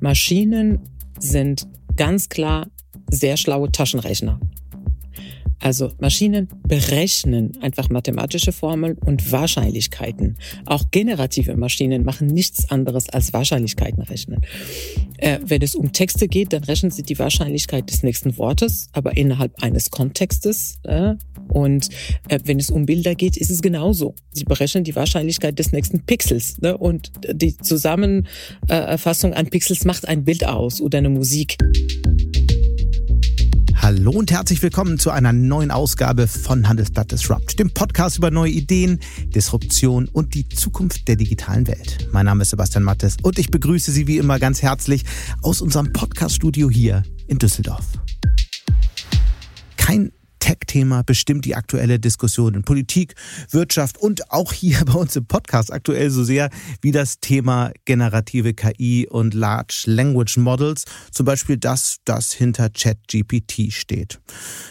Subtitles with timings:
[0.00, 0.80] Maschinen
[1.18, 2.68] sind ganz klar
[3.10, 4.40] sehr schlaue Taschenrechner.
[5.62, 10.38] Also Maschinen berechnen einfach mathematische Formeln und Wahrscheinlichkeiten.
[10.64, 14.40] Auch generative Maschinen machen nichts anderes als Wahrscheinlichkeiten rechnen.
[15.18, 19.18] Äh, wenn es um Texte geht, dann rechnen sie die Wahrscheinlichkeit des nächsten Wortes, aber
[19.18, 20.78] innerhalb eines Kontextes.
[20.84, 21.16] Äh,
[21.50, 21.88] und
[22.28, 24.14] äh, wenn es um Bilder geht, ist es genauso.
[24.32, 26.58] Sie berechnen die Wahrscheinlichkeit des nächsten Pixels.
[26.60, 26.76] Ne?
[26.76, 31.56] Und die Zusammenfassung an Pixels macht ein Bild aus oder eine Musik.
[33.82, 38.50] Hallo und herzlich willkommen zu einer neuen Ausgabe von Handelsblatt Disrupt, dem Podcast über neue
[38.50, 39.00] Ideen,
[39.34, 42.08] Disruption und die Zukunft der digitalen Welt.
[42.12, 45.04] Mein Name ist Sebastian Mattes und ich begrüße Sie wie immer ganz herzlich
[45.42, 47.86] aus unserem Podcaststudio hier in Düsseldorf.
[49.78, 53.14] Kein Tech-Thema bestimmt die aktuelle Diskussion in Politik,
[53.50, 56.50] Wirtschaft und auch hier bei uns im Podcast aktuell so sehr
[56.82, 63.72] wie das Thema generative KI und Large Language Models, zum Beispiel das, das hinter ChatGPT
[63.72, 64.20] steht.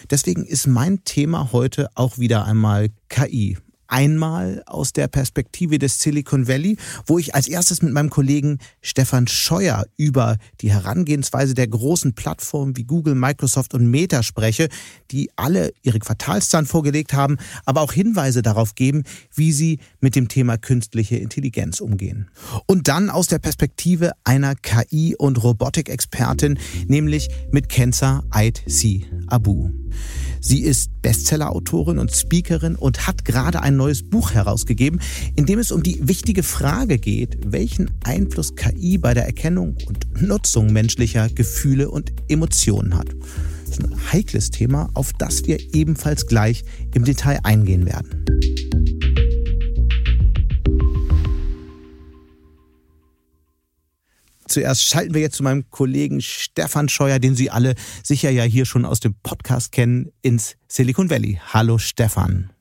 [0.09, 3.57] Deswegen ist mein Thema heute auch wieder einmal KI.
[3.89, 9.27] Einmal aus der Perspektive des Silicon Valley, wo ich als erstes mit meinem Kollegen Stefan
[9.27, 14.69] Scheuer über die Herangehensweise der großen Plattformen wie Google, Microsoft und Meta spreche,
[15.09, 20.27] die alle ihre Quartalszahlen vorgelegt haben, aber auch Hinweise darauf geben, wie sie mit dem
[20.27, 22.29] Thema künstliche Intelligenz umgehen.
[22.67, 29.78] Und dann aus der Perspektive einer KI- und Robotikexpertin, nämlich mit Kenza Ait Si Abu.
[30.41, 35.01] Sie ist Bestsellerautorin und Speakerin und hat gerade ein neues Buch herausgegeben,
[35.35, 40.21] in dem es um die wichtige Frage geht, welchen Einfluss KI bei der Erkennung und
[40.21, 43.09] Nutzung menschlicher Gefühle und Emotionen hat.
[43.65, 48.25] Das ist ein heikles Thema, auf das wir ebenfalls gleich im Detail eingehen werden.
[54.50, 58.66] Zuerst schalten wir jetzt zu meinem Kollegen Stefan Scheuer, den Sie alle sicher ja hier
[58.66, 61.39] schon aus dem Podcast kennen, ins Silicon Valley.
[61.53, 62.52] Hallo Stefan.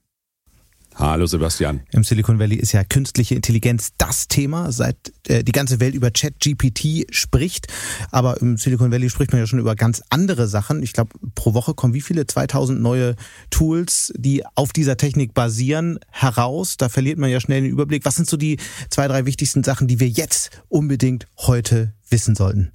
[0.99, 1.83] Hallo Sebastian.
[1.93, 6.11] Im Silicon Valley ist ja künstliche Intelligenz das Thema, seit äh, die ganze Welt über
[6.11, 7.69] ChatGPT spricht.
[8.11, 10.83] Aber im Silicon Valley spricht man ja schon über ganz andere Sachen.
[10.83, 12.27] Ich glaube, pro Woche kommen wie viele?
[12.27, 13.15] 2000 neue
[13.51, 16.79] Tools, die auf dieser Technik basieren, heraus.
[16.79, 18.05] Da verliert man ja schnell den Überblick.
[18.05, 18.59] Was sind so die
[18.91, 22.73] zwei, drei wichtigsten Sachen, die wir jetzt unbedingt heute wissen sollten?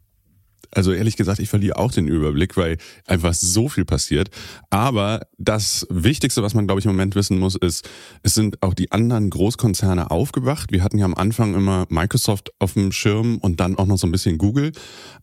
[0.75, 4.29] Also ehrlich gesagt, ich verliere auch den Überblick, weil einfach so viel passiert.
[4.69, 7.87] Aber das Wichtigste, was man, glaube ich, im Moment wissen muss, ist,
[8.23, 10.71] es sind auch die anderen Großkonzerne aufgewacht.
[10.71, 14.07] Wir hatten ja am Anfang immer Microsoft auf dem Schirm und dann auch noch so
[14.07, 14.71] ein bisschen Google.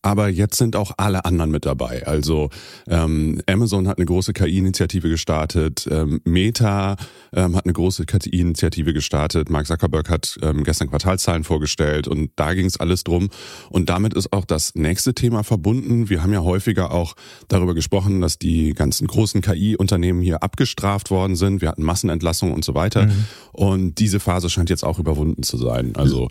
[0.02, 2.06] Aber jetzt sind auch alle anderen mit dabei.
[2.06, 2.50] Also
[2.88, 6.96] ähm, Amazon hat eine große KI-Initiative gestartet, ähm, Meta
[7.34, 12.54] ähm, hat eine große KI-Initiative gestartet, Mark Zuckerberg hat ähm, gestern Quartalszahlen vorgestellt und da
[12.54, 13.30] ging es alles drum.
[13.68, 16.08] Und damit ist auch das nächste Thema Thema verbunden.
[16.08, 17.14] Wir haben ja häufiger auch
[17.48, 21.60] darüber gesprochen, dass die ganzen großen KI-Unternehmen hier abgestraft worden sind.
[21.60, 23.06] Wir hatten Massenentlassungen und so weiter.
[23.06, 23.24] Mhm.
[23.52, 25.92] Und diese Phase scheint jetzt auch überwunden zu sein.
[25.96, 26.28] Also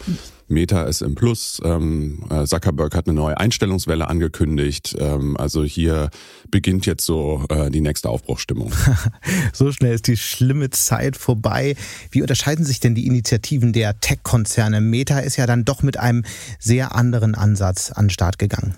[0.48, 1.62] Meta ist im Plus.
[1.64, 4.96] Ähm, äh, Zuckerberg hat eine neue Einstellungswelle angekündigt.
[5.00, 6.10] Ähm, also hier
[6.50, 8.72] beginnt jetzt so äh, die nächste Aufbruchstimmung.
[9.54, 11.76] so schnell ist die schlimme Zeit vorbei.
[12.12, 14.82] Wie unterscheiden sich denn die Initiativen der Tech-Konzerne?
[14.82, 16.24] Meta ist ja dann doch mit einem
[16.60, 18.76] sehr anderen Ansatz an den Start gegangen.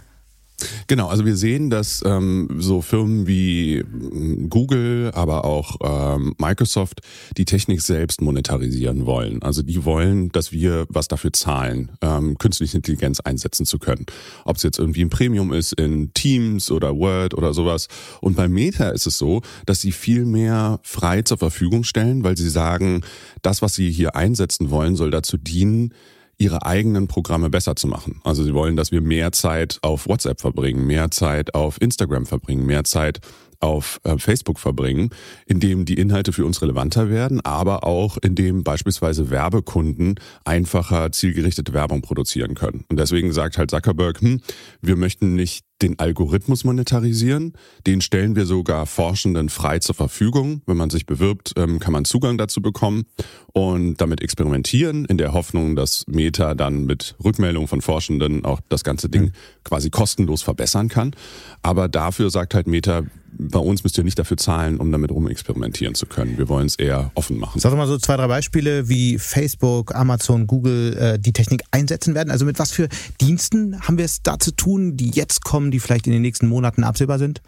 [0.87, 7.01] Genau, also wir sehen, dass ähm, so Firmen wie mm, Google, aber auch ähm, Microsoft
[7.37, 9.41] die Technik selbst monetarisieren wollen.
[9.41, 14.05] Also die wollen, dass wir was dafür zahlen, ähm, künstliche Intelligenz einsetzen zu können.
[14.45, 17.87] Ob es jetzt irgendwie ein Premium ist in Teams oder Word oder sowas.
[18.21, 22.37] Und bei Meta ist es so, dass sie viel mehr frei zur Verfügung stellen, weil
[22.37, 23.01] sie sagen,
[23.41, 25.93] das, was sie hier einsetzen wollen, soll dazu dienen,
[26.41, 28.19] ihre eigenen Programme besser zu machen.
[28.23, 32.65] Also sie wollen, dass wir mehr Zeit auf WhatsApp verbringen, mehr Zeit auf Instagram verbringen,
[32.65, 33.21] mehr Zeit
[33.61, 35.11] auf äh, Facebook verbringen,
[35.45, 42.01] indem die Inhalte für uns relevanter werden, aber auch indem beispielsweise Werbekunden einfacher zielgerichtete Werbung
[42.01, 42.85] produzieren können.
[42.89, 44.41] Und deswegen sagt halt Zuckerberg, hm,
[44.81, 47.53] wir möchten nicht den Algorithmus monetarisieren.
[47.87, 50.61] Den stellen wir sogar Forschenden frei zur Verfügung.
[50.65, 53.05] Wenn man sich bewirbt, ähm, kann man Zugang dazu bekommen
[53.53, 58.83] und damit experimentieren, in der Hoffnung, dass Meta dann mit Rückmeldung von Forschenden auch das
[58.83, 59.31] ganze Ding
[59.63, 61.15] quasi kostenlos verbessern kann.
[61.61, 63.03] Aber dafür sagt halt Meta,
[63.37, 66.37] bei uns müsst ihr nicht dafür zahlen, um damit rumexperimentieren zu können.
[66.37, 67.59] Wir wollen es eher offen machen.
[67.59, 72.15] Sag doch mal so zwei, drei Beispiele, wie Facebook, Amazon, Google äh, die Technik einsetzen
[72.15, 72.31] werden.
[72.31, 72.89] Also mit was für
[73.19, 76.47] Diensten haben wir es da zu tun, die jetzt kommen, die vielleicht in den nächsten
[76.47, 77.41] Monaten absehbar sind?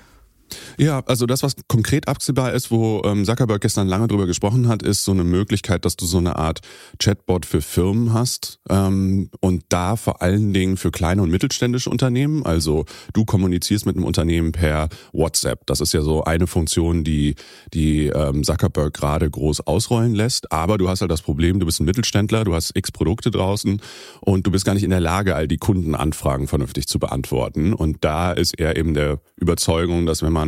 [0.77, 4.83] Ja, also das, was konkret absehbar ist, wo ähm, Zuckerberg gestern lange drüber gesprochen hat,
[4.83, 6.61] ist so eine Möglichkeit, dass du so eine Art
[6.99, 12.45] Chatbot für Firmen hast ähm, und da vor allen Dingen für kleine und mittelständische Unternehmen.
[12.45, 15.65] Also du kommunizierst mit einem Unternehmen per WhatsApp.
[15.65, 17.35] Das ist ja so eine Funktion, die
[17.73, 20.51] die ähm, Zuckerberg gerade groß ausrollen lässt.
[20.51, 23.81] Aber du hast halt das Problem, du bist ein Mittelständler, du hast x Produkte draußen
[24.21, 27.73] und du bist gar nicht in der Lage, all die Kundenanfragen vernünftig zu beantworten.
[27.73, 30.42] Und da ist er eben der Überzeugung, dass wenn man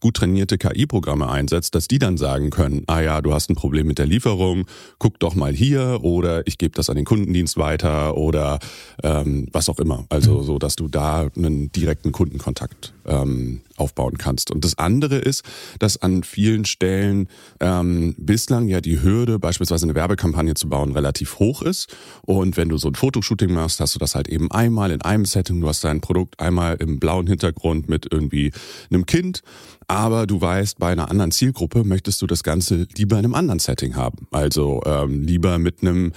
[0.00, 3.86] gut trainierte KI-Programme einsetzt, dass die dann sagen können, ah ja, du hast ein Problem
[3.86, 4.66] mit der Lieferung,
[4.98, 8.58] guck doch mal hier oder ich gebe das an den Kundendienst weiter oder
[9.02, 10.04] ähm, was auch immer.
[10.08, 10.44] Also mhm.
[10.44, 14.50] so, dass du da einen direkten Kundenkontakt ähm, aufbauen kannst.
[14.50, 15.44] Und das andere ist,
[15.78, 17.28] dass an vielen Stellen
[17.58, 21.94] ähm, bislang ja die Hürde, beispielsweise eine Werbekampagne zu bauen, relativ hoch ist.
[22.22, 25.24] Und wenn du so ein Fotoshooting machst, hast du das halt eben einmal in einem
[25.24, 25.60] Setting.
[25.60, 28.52] Du hast dein Produkt einmal im blauen Hintergrund mit irgendwie
[28.90, 29.42] einem Kind.
[29.88, 33.58] Aber du weißt, bei einer anderen Zielgruppe möchtest du das Ganze lieber in einem anderen
[33.58, 34.28] Setting haben.
[34.30, 36.12] Also ähm, lieber mit einem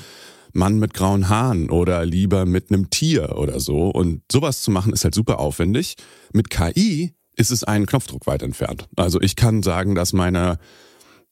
[0.54, 3.90] Mann mit grauen Haaren oder lieber mit einem Tier oder so.
[3.90, 5.96] Und sowas zu machen ist halt super aufwendig.
[6.32, 8.88] Mit KI ist es einen Knopfdruck weit entfernt.
[8.96, 10.60] Also ich kann sagen, dass meine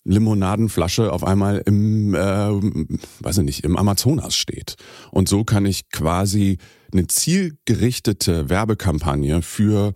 [0.04, 4.76] Limonadenflasche auf einmal im, äh, weiß ich nicht, im Amazonas steht.
[5.12, 6.58] Und so kann ich quasi
[6.92, 9.94] eine zielgerichtete Werbekampagne für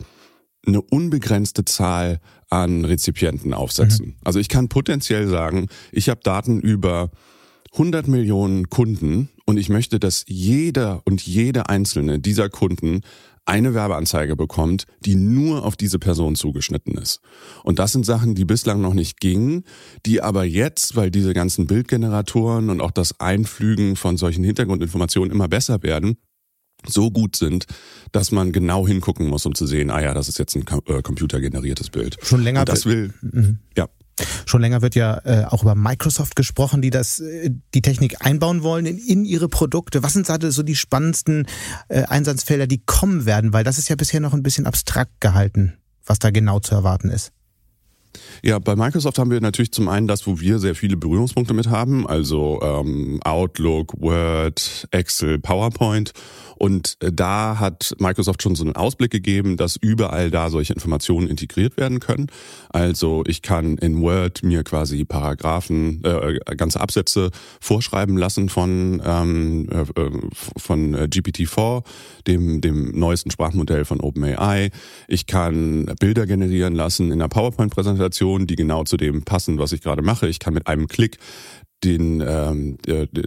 [0.67, 2.19] eine unbegrenzte Zahl
[2.49, 4.07] an Rezipienten aufsetzen.
[4.07, 4.15] Mhm.
[4.23, 7.09] Also ich kann potenziell sagen, ich habe Daten über
[7.75, 13.01] 100 Millionen Kunden und ich möchte, dass jeder und jede einzelne dieser Kunden
[13.45, 17.19] eine Werbeanzeige bekommt, die nur auf diese Person zugeschnitten ist.
[17.63, 19.65] Und das sind Sachen, die bislang noch nicht gingen,
[20.05, 25.49] die aber jetzt, weil diese ganzen Bildgeneratoren und auch das Einflügen von solchen Hintergrundinformationen immer
[25.49, 26.17] besser werden,
[26.87, 27.65] so gut sind,
[28.13, 31.01] dass man genau hingucken muss, um zu sehen, ah ja, das ist jetzt ein äh,
[31.01, 32.17] computergeneriertes Bild.
[32.21, 32.61] Schon länger.
[32.61, 33.59] Und das will, mhm.
[33.77, 33.89] ja.
[34.45, 38.63] Schon länger wird ja äh, auch über Microsoft gesprochen, die das, äh, die Technik einbauen
[38.63, 40.03] wollen in, in ihre Produkte.
[40.03, 41.47] Was sind so die spannendsten
[41.89, 43.53] äh, Einsatzfelder, die kommen werden?
[43.53, 47.09] Weil das ist ja bisher noch ein bisschen abstrakt gehalten, was da genau zu erwarten
[47.09, 47.31] ist.
[48.41, 51.67] Ja, bei Microsoft haben wir natürlich zum einen das, wo wir sehr viele Berührungspunkte mit
[51.67, 56.13] haben, also ähm, Outlook, Word, Excel, PowerPoint.
[56.57, 61.27] Und äh, da hat Microsoft schon so einen Ausblick gegeben, dass überall da solche Informationen
[61.27, 62.27] integriert werden können.
[62.69, 69.67] Also ich kann in Word mir quasi Paragraphen, äh, ganze Absätze vorschreiben lassen von ähm,
[69.71, 70.11] äh, äh
[70.57, 71.83] von äh, GPT-4,
[72.27, 74.71] dem dem neuesten Sprachmodell von OpenAI.
[75.07, 79.81] Ich kann Bilder generieren lassen in einer PowerPoint-Präsentation, die genau zu dem passen, was ich
[79.81, 80.27] gerade mache.
[80.27, 81.17] Ich kann mit einem Klick
[81.85, 82.77] den ähm,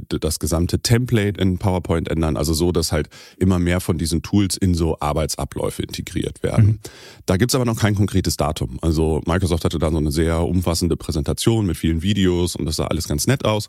[0.09, 3.09] das gesamte Template in PowerPoint ändern, also so, dass halt
[3.39, 6.67] immer mehr von diesen Tools in so Arbeitsabläufe integriert werden.
[6.67, 6.79] Mhm.
[7.27, 8.79] Da gibt's aber noch kein konkretes Datum.
[8.83, 12.87] Also Microsoft hatte da so eine sehr umfassende Präsentation mit vielen Videos und das sah
[12.87, 13.69] alles ganz nett aus.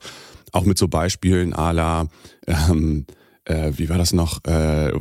[0.52, 2.08] Auch mit so Beispielen à la
[2.48, 3.06] ähm,
[3.50, 4.44] äh, wie war das noch?
[4.46, 4.92] Äh,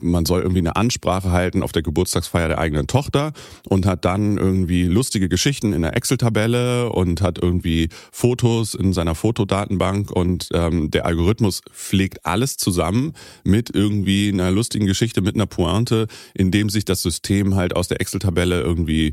[0.00, 3.32] man soll irgendwie eine Ansprache halten auf der Geburtstagsfeier der eigenen Tochter
[3.68, 9.14] und hat dann irgendwie lustige Geschichten in der Excel-Tabelle und hat irgendwie Fotos in seiner
[9.14, 13.12] Fotodatenbank und ähm, der Algorithmus pflegt alles zusammen
[13.44, 18.00] mit irgendwie einer lustigen Geschichte, mit einer Pointe, indem sich das System halt aus der
[18.00, 19.12] Excel-Tabelle irgendwie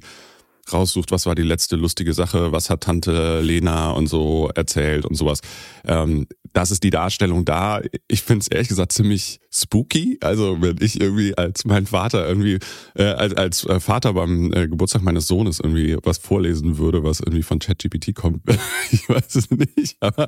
[0.71, 5.15] raussucht, was war die letzte lustige Sache, was hat Tante Lena und so erzählt und
[5.15, 5.41] sowas.
[5.85, 7.81] Ähm, das ist die Darstellung da.
[8.07, 10.17] Ich finde es ehrlich gesagt ziemlich spooky.
[10.21, 12.59] Also wenn ich irgendwie als mein Vater irgendwie
[12.95, 17.19] äh, als, als äh, Vater beim äh, Geburtstag meines Sohnes irgendwie was vorlesen würde, was
[17.19, 18.41] irgendwie von ChatGPT kommt,
[18.91, 19.97] ich weiß es nicht.
[19.99, 20.27] Aber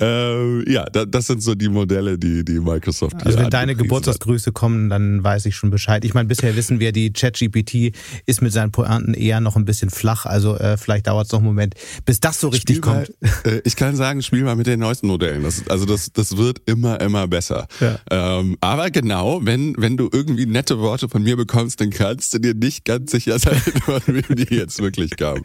[0.00, 3.16] äh, ja, da, das sind so die Modelle, die die Microsoft.
[3.24, 4.54] Also wenn deine Geburtstagsgrüße hat.
[4.54, 6.04] kommen, dann weiß ich schon Bescheid.
[6.04, 7.94] Ich meine, bisher wissen wir, die ChatGPT
[8.26, 10.26] ist mit seinen Pointen eher noch ein bisschen flach.
[10.26, 11.74] Also äh, vielleicht dauert es noch einen Moment,
[12.04, 13.12] bis das so richtig spiel kommt.
[13.20, 15.42] Mal, äh, ich kann sagen, spiel mal mit den neuesten Modellen.
[15.42, 17.66] Das, also das, das wird immer immer besser.
[17.80, 17.98] Ja.
[18.10, 22.38] Ähm, aber genau, wenn, wenn du irgendwie nette Worte von mir bekommst, dann kannst du
[22.38, 25.44] dir nicht ganz sicher sein, von wem die jetzt wirklich kamen.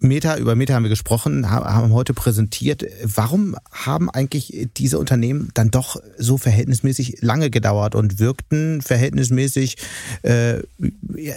[0.00, 2.84] Meta, über Meta haben wir gesprochen, haben heute präsentiert.
[3.02, 9.76] Warum haben eigentlich diese Unternehmen dann doch so verhältnismäßig lange gedauert und wirkten verhältnismäßig
[10.22, 10.60] äh,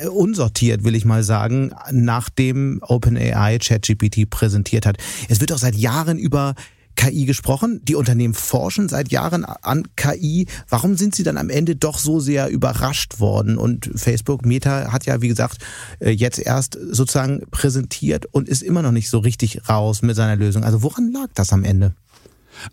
[0.10, 4.98] unsortiert, will ich mal sagen, nachdem OpenAI ChatGPT präsentiert hat?
[5.27, 6.55] Es wird doch seit Jahren über
[6.96, 7.82] KI gesprochen.
[7.84, 10.48] Die Unternehmen forschen seit Jahren an KI.
[10.70, 13.58] Warum sind sie dann am Ende doch so sehr überrascht worden?
[13.58, 15.58] Und Facebook Meta hat ja, wie gesagt,
[16.00, 20.36] äh, jetzt erst sozusagen präsentiert und ist immer noch nicht so richtig raus mit seiner
[20.36, 20.64] Lösung.
[20.64, 21.94] Also woran lag das am Ende?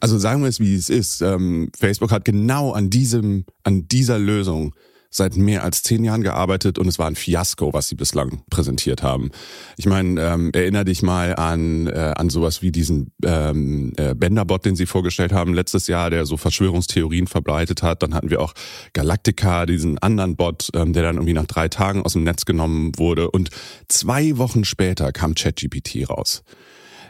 [0.00, 1.22] Also sagen wir es, wie es ist.
[1.22, 4.74] Ähm, Facebook hat genau an diesem, an dieser Lösung
[5.10, 9.02] seit mehr als zehn Jahren gearbeitet und es war ein Fiasko, was sie bislang präsentiert
[9.02, 9.30] haben.
[9.76, 14.66] Ich meine, ähm, erinnere dich mal an, äh, an sowas wie diesen ähm, äh, Bänderbot,
[14.66, 18.02] den sie vorgestellt haben letztes Jahr, der so Verschwörungstheorien verbreitet hat.
[18.02, 18.52] Dann hatten wir auch
[18.92, 22.92] Galactica, diesen anderen Bot, ähm, der dann irgendwie nach drei Tagen aus dem Netz genommen
[22.98, 23.30] wurde.
[23.30, 23.50] Und
[23.88, 26.42] zwei Wochen später kam ChatGPT raus.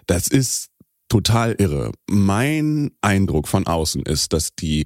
[0.06, 0.70] Das ist
[1.08, 1.92] total irre.
[2.08, 4.84] Mein Eindruck von außen ist, dass die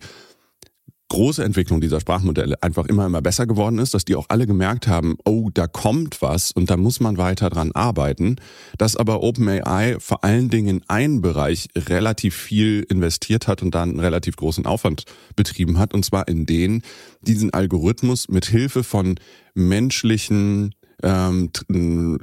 [1.12, 4.86] große Entwicklung dieser Sprachmodelle einfach immer, immer besser geworden ist, dass die auch alle gemerkt
[4.86, 8.36] haben, oh, da kommt was und da muss man weiter dran arbeiten,
[8.78, 13.90] dass aber OpenAI vor allen Dingen in einen Bereich relativ viel investiert hat und dann
[13.90, 15.04] einen relativ großen Aufwand
[15.36, 16.80] betrieben hat, und zwar in den,
[17.20, 19.16] diesen Algorithmus mit Hilfe von
[19.52, 21.50] menschlichen ähm,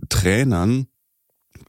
[0.10, 0.88] Trainern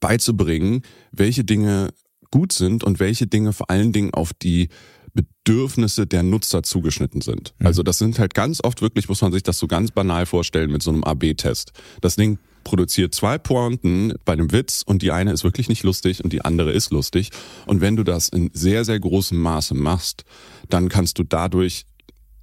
[0.01, 0.81] beizubringen,
[1.13, 1.91] welche Dinge
[2.31, 4.71] gut sind und welche Dinge vor allen Dingen auf die
[5.15, 7.55] Bedürfnisse der Nutzer zugeschnitten sind.
[7.59, 7.67] Mhm.
[7.67, 10.71] Also das sind halt ganz oft wirklich, muss man sich das so ganz banal vorstellen
[10.71, 11.73] mit so einem AB-Test.
[12.01, 16.23] Das Ding produziert zwei Pointen bei einem Witz und die eine ist wirklich nicht lustig
[16.23, 17.31] und die andere ist lustig.
[17.67, 20.25] Und wenn du das in sehr, sehr großem Maße machst,
[20.69, 21.87] dann kannst du dadurch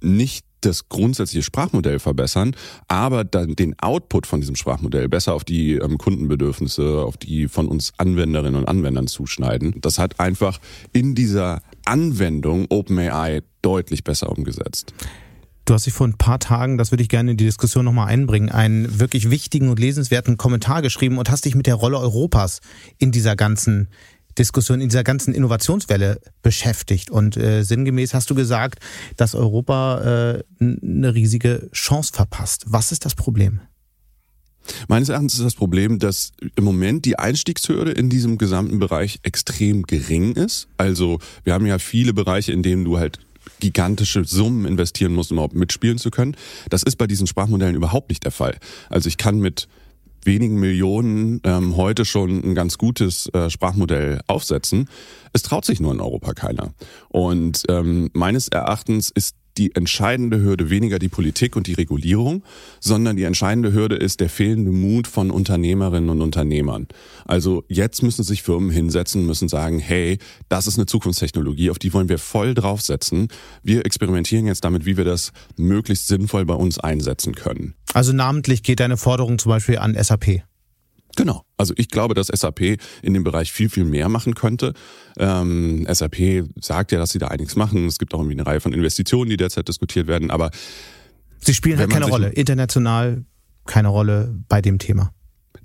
[0.00, 2.54] nicht das grundsätzliche Sprachmodell verbessern,
[2.88, 7.68] aber dann den Output von diesem Sprachmodell besser auf die ähm, Kundenbedürfnisse, auf die von
[7.68, 9.74] uns Anwenderinnen und Anwendern zuschneiden.
[9.80, 10.58] Das hat einfach
[10.92, 14.94] in dieser Anwendung OpenAI deutlich besser umgesetzt.
[15.68, 18.08] Du hast dich vor ein paar Tagen, das würde ich gerne in die Diskussion nochmal
[18.08, 22.60] einbringen, einen wirklich wichtigen und lesenswerten Kommentar geschrieben und hast dich mit der Rolle Europas
[22.96, 23.88] in dieser ganzen
[24.38, 27.10] Diskussion, in dieser ganzen Innovationswelle beschäftigt.
[27.10, 28.80] Und äh, sinngemäß hast du gesagt,
[29.16, 32.64] dass Europa äh, eine riesige Chance verpasst.
[32.66, 33.60] Was ist das Problem?
[34.86, 39.84] Meines Erachtens ist das Problem, dass im Moment die Einstiegshürde in diesem gesamten Bereich extrem
[39.84, 40.68] gering ist.
[40.76, 43.18] Also wir haben ja viele Bereiche, in denen du halt
[43.60, 46.36] gigantische Summen investieren musst, um überhaupt mitspielen zu können.
[46.70, 48.58] Das ist bei diesen Sprachmodellen überhaupt nicht der Fall.
[48.88, 49.68] Also ich kann mit
[50.28, 54.88] wenigen Millionen ähm, heute schon ein ganz gutes äh, Sprachmodell aufsetzen.
[55.32, 56.74] Es traut sich nur in Europa keiner.
[57.08, 62.42] Und ähm, meines Erachtens ist die entscheidende Hürde weniger die Politik und die Regulierung,
[62.80, 66.86] sondern die entscheidende Hürde ist der fehlende Mut von Unternehmerinnen und Unternehmern.
[67.24, 71.92] Also jetzt müssen sich Firmen hinsetzen, müssen sagen, hey, das ist eine Zukunftstechnologie, auf die
[71.92, 73.28] wollen wir voll draufsetzen.
[73.62, 77.74] Wir experimentieren jetzt damit, wie wir das möglichst sinnvoll bei uns einsetzen können.
[77.92, 80.42] Also namentlich geht deine Forderung zum Beispiel an SAP.
[81.18, 81.42] Genau.
[81.56, 84.72] Also ich glaube, dass SAP in dem Bereich viel, viel mehr machen könnte.
[85.18, 87.86] Ähm, SAP sagt ja, dass sie da einiges machen.
[87.86, 90.30] Es gibt auch irgendwie eine Reihe von Investitionen, die derzeit diskutiert werden.
[90.30, 90.52] Aber
[91.40, 92.28] sie spielen halt keine Rolle.
[92.28, 93.24] International
[93.66, 95.12] keine Rolle bei dem Thema.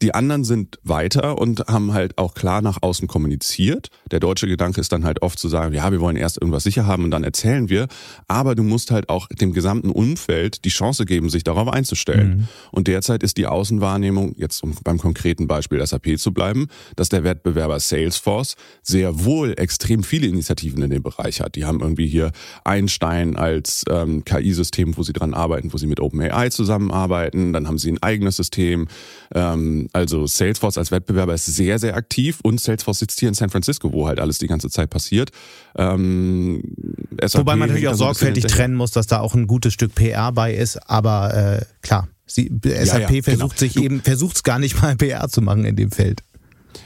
[0.04, 3.88] Die anderen sind weiter und haben halt auch klar nach außen kommuniziert.
[4.12, 6.86] Der deutsche Gedanke ist dann halt oft zu sagen, ja, wir wollen erst irgendwas sicher
[6.86, 7.88] haben und dann erzählen wir.
[8.28, 12.36] Aber du musst halt auch dem gesamten Umfeld die Chance geben, sich darauf einzustellen.
[12.36, 12.48] Mhm.
[12.72, 16.68] Und derzeit ist die Außenwahrnehmung, jetzt um beim konkreten Beispiel SAP zu bleiben,
[16.98, 21.56] dass der Wettbewerber Salesforce sehr wohl extrem viele Initiativen in dem Bereich hat.
[21.56, 22.34] Die haben irgendwie hier
[22.66, 27.54] Einstein als ähm, KI-System, wo sie dran arbeiten, wo sie mit OpenAI zusammenarbeiten.
[27.54, 28.90] Dann haben sie ein eigenes System.
[29.34, 33.52] Ähm, also Salesforce als Wettbewerber ist sehr, sehr aktiv und Salesforce sitzt hier in San
[33.52, 35.30] Francisco, wo halt alles die ganze Zeit passiert.
[35.76, 36.64] Ähm,
[37.34, 40.54] Wobei man natürlich auch sorgfältig trennen muss, dass da auch ein gutes Stück PR bei
[40.54, 43.72] ist, aber äh, klar, sie, SAP ja, ja, versucht genau.
[43.72, 46.24] sich eben, versucht es gar nicht mal PR zu machen in dem Feld.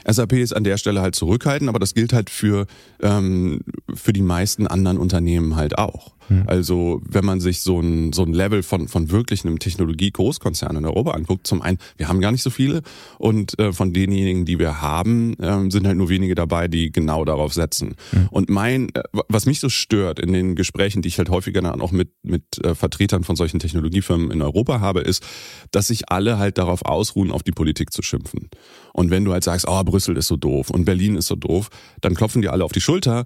[0.06, 2.68] SAP ist an der Stelle halt zurückhaltend, aber das gilt halt für,
[3.02, 3.62] ähm,
[3.94, 6.17] für die meisten anderen Unternehmen halt auch.
[6.28, 6.44] Hm.
[6.48, 10.86] Also wenn man sich so ein, so ein Level von, von wirklich einem Technologie-Großkonzern in
[10.86, 12.82] Europa anguckt, zum einen, wir haben gar nicht so viele
[13.18, 17.26] und äh, von denjenigen, die wir haben, ähm, sind halt nur wenige dabei, die genau
[17.26, 17.96] darauf setzen.
[18.12, 18.28] Hm.
[18.30, 21.82] Und mein, äh, was mich so stört in den Gesprächen, die ich halt häufiger dann
[21.82, 25.24] auch mit, mit äh, Vertretern von solchen Technologiefirmen in Europa habe, ist,
[25.72, 28.50] dass sich alle halt darauf ausruhen, auf die Politik zu schimpfen.
[28.94, 31.70] Und wenn du halt sagst, oh, Brüssel ist so doof und Berlin ist so doof,
[32.02, 33.26] dann klopfen die alle auf die Schulter,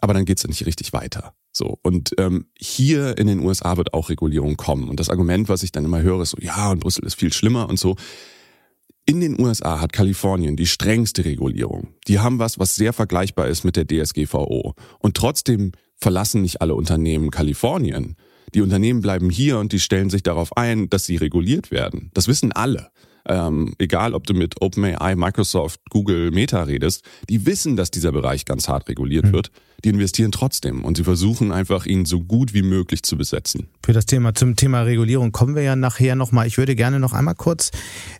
[0.00, 1.34] aber dann geht's ja nicht richtig weiter.
[1.56, 4.90] So, und ähm, hier in den USA wird auch Regulierung kommen.
[4.90, 7.32] Und das Argument, was ich dann immer höre, ist so, ja, und Brüssel ist viel
[7.32, 7.96] schlimmer und so.
[9.06, 11.94] In den USA hat Kalifornien die strengste Regulierung.
[12.08, 14.74] Die haben was, was sehr vergleichbar ist mit der DSGVO.
[14.98, 18.16] Und trotzdem verlassen nicht alle Unternehmen Kalifornien.
[18.54, 22.10] Die Unternehmen bleiben hier und die stellen sich darauf ein, dass sie reguliert werden.
[22.12, 22.90] Das wissen alle
[23.28, 28.44] ähm, egal ob du mit OpenAI, Microsoft, Google, Meta redest, die wissen, dass dieser Bereich
[28.44, 29.32] ganz hart reguliert mhm.
[29.32, 29.50] wird.
[29.84, 33.68] Die investieren trotzdem und sie versuchen einfach, ihn so gut wie möglich zu besetzen.
[33.84, 36.46] Für das Thema, zum Thema Regulierung kommen wir ja nachher nochmal.
[36.46, 37.70] Ich würde gerne noch einmal kurz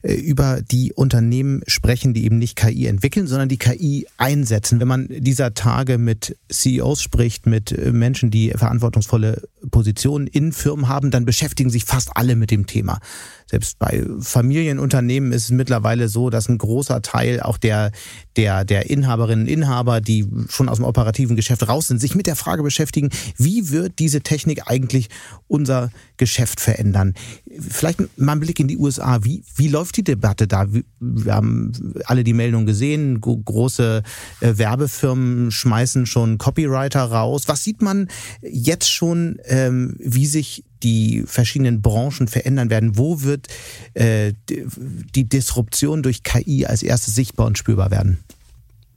[0.03, 4.81] äh, über die Unternehmen sprechen, die eben nicht KI entwickeln, sondern die KI einsetzen.
[4.81, 10.89] Wenn man dieser Tage mit CEOs spricht, mit äh, Menschen, die verantwortungsvolle Positionen in Firmen
[10.89, 13.01] haben, dann beschäftigen sich fast alle mit dem Thema.
[13.49, 17.93] Selbst bei Familienunternehmen ist es mittlerweile so, dass ein großer Teil auch der,
[18.37, 22.27] der, der Inhaberinnen und Inhaber, die schon aus dem operativen Geschäft raus sind, sich mit
[22.27, 25.09] der Frage beschäftigen, wie wird diese Technik eigentlich
[25.49, 27.15] unser Geschäft verändern?
[27.59, 29.23] Vielleicht mal ein Blick in die USA.
[29.23, 30.67] Wie, wie läuft die Debatte da?
[31.01, 33.21] Wir haben alle die Meldung gesehen.
[33.21, 34.03] Große
[34.41, 37.45] äh, Werbefirmen schmeißen schon Copywriter raus.
[37.47, 38.09] Was sieht man
[38.43, 42.97] jetzt schon, ähm, wie sich die verschiedenen Branchen verändern werden?
[42.97, 43.49] Wo wird
[43.95, 48.19] äh, die Disruption durch KI als erstes sichtbar und spürbar werden?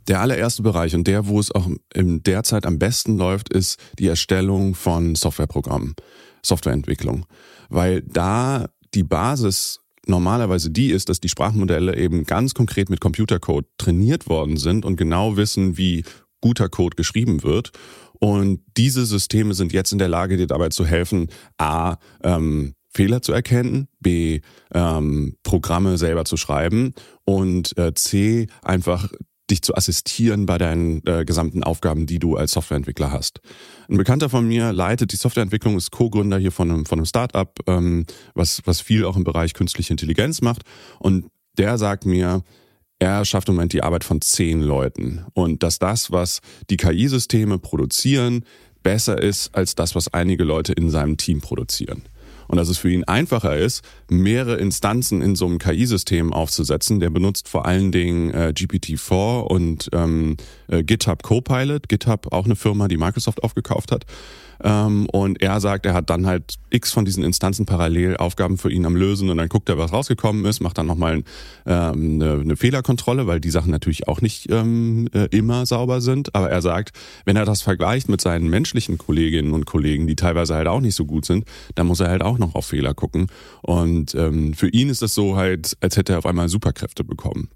[0.09, 3.79] Der allererste Bereich und der, wo es auch in der Zeit am besten läuft, ist
[3.99, 5.93] die Erstellung von Softwareprogrammen,
[6.43, 7.27] Softwareentwicklung.
[7.69, 13.67] Weil da die Basis normalerweise die ist, dass die Sprachmodelle eben ganz konkret mit Computercode
[13.77, 16.03] trainiert worden sind und genau wissen, wie
[16.41, 17.71] guter Code geschrieben wird.
[18.13, 21.27] Und diese Systeme sind jetzt in der Lage, dir dabei zu helfen,
[21.59, 24.41] a, ähm, Fehler zu erkennen, b,
[24.73, 29.09] ähm, Programme selber zu schreiben und äh, c, einfach
[29.49, 33.41] dich zu assistieren bei deinen äh, gesamten Aufgaben, die du als Softwareentwickler hast.
[33.89, 37.51] Ein Bekannter von mir leitet die Softwareentwicklung, ist Co-Gründer hier von einem, von einem Startup,
[37.67, 40.63] ähm, was, was viel auch im Bereich künstliche Intelligenz macht.
[40.99, 41.25] Und
[41.57, 42.43] der sagt mir,
[42.99, 45.25] er schafft im Moment die Arbeit von zehn Leuten.
[45.33, 48.43] Und dass das, was die KI-Systeme produzieren,
[48.83, 52.03] besser ist als das, was einige Leute in seinem Team produzieren
[52.49, 56.99] und dass es für ihn einfacher ist, mehrere Instanzen in so einem KI-System aufzusetzen.
[56.99, 60.35] Der benutzt vor allen Dingen äh, GPT-4 und ähm,
[60.67, 61.87] äh, GitHub Copilot.
[61.87, 64.05] GitHub auch eine Firma, die Microsoft aufgekauft hat.
[64.63, 68.71] Ähm, und er sagt, er hat dann halt x von diesen Instanzen parallel Aufgaben für
[68.71, 71.23] ihn am Lösen und dann guckt er, was rausgekommen ist, macht dann nochmal
[71.65, 76.35] ähm, eine, eine Fehlerkontrolle, weil die Sachen natürlich auch nicht ähm, äh, immer sauber sind.
[76.35, 76.91] Aber er sagt,
[77.25, 80.95] wenn er das vergleicht mit seinen menschlichen Kolleginnen und Kollegen, die teilweise halt auch nicht
[80.95, 83.27] so gut sind, dann muss er halt auch noch auf Fehler gucken.
[83.61, 87.49] Und ähm, für ihn ist das so halt, als hätte er auf einmal Superkräfte bekommen.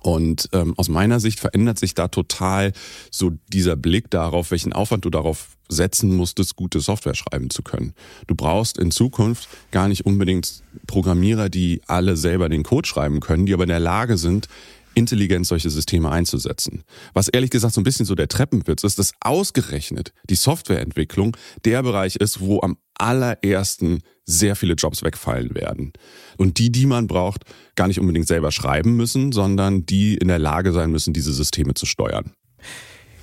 [0.00, 2.72] Und ähm, aus meiner Sicht verändert sich da total
[3.10, 7.94] so dieser Blick darauf, welchen Aufwand du darauf setzen musstest, gute Software schreiben zu können.
[8.26, 13.46] Du brauchst in Zukunft gar nicht unbedingt Programmierer, die alle selber den Code schreiben können,
[13.46, 14.48] die aber in der Lage sind,
[14.96, 16.82] intelligent solche Systeme einzusetzen.
[17.12, 21.82] Was ehrlich gesagt so ein bisschen so der Treppenwitz ist, dass ausgerechnet die Softwareentwicklung der
[21.82, 25.92] Bereich ist, wo am allerersten sehr viele Jobs wegfallen werden.
[26.38, 27.44] Und die, die man braucht,
[27.76, 31.74] gar nicht unbedingt selber schreiben müssen, sondern die in der Lage sein müssen, diese Systeme
[31.74, 32.32] zu steuern.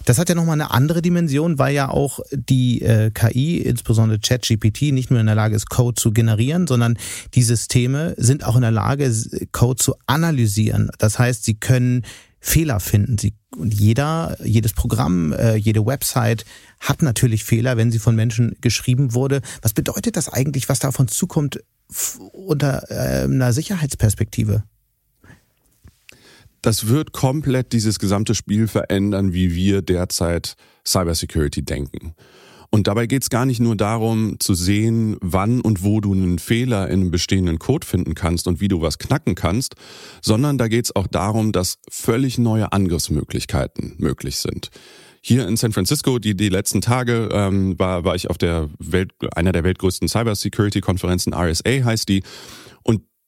[0.06, 4.94] Das hat ja nochmal eine andere Dimension, weil ja auch die äh, KI, insbesondere ChatGPT,
[4.94, 6.98] nicht nur in der Lage ist, Code zu generieren, sondern
[7.34, 9.12] die Systeme sind auch in der Lage,
[9.52, 10.90] Code zu analysieren.
[10.98, 12.04] Das heißt, sie können
[12.40, 13.18] Fehler finden.
[13.18, 16.44] Sie, und jeder, jedes Programm, äh, jede Website
[16.82, 19.42] hat natürlich Fehler, wenn sie von Menschen geschrieben wurde.
[19.62, 21.64] Was bedeutet das eigentlich, was da auf uns zukommt
[22.34, 24.64] unter äh, einer Sicherheitsperspektive?
[26.64, 32.16] Das wird komplett dieses gesamte Spiel verändern, wie wir derzeit Cybersecurity denken.
[32.72, 36.40] Und dabei geht es gar nicht nur darum zu sehen, wann und wo du einen
[36.40, 39.76] Fehler in einem bestehenden Code finden kannst und wie du was knacken kannst,
[40.24, 44.70] sondern da geht es auch darum, dass völlig neue Angriffsmöglichkeiten möglich sind.
[45.22, 49.12] Hier in San Francisco, die, die letzten Tage, ähm, war, war ich auf der Welt,
[49.36, 52.24] einer der weltgrößten Cybersecurity-Konferenzen, RSA heißt die.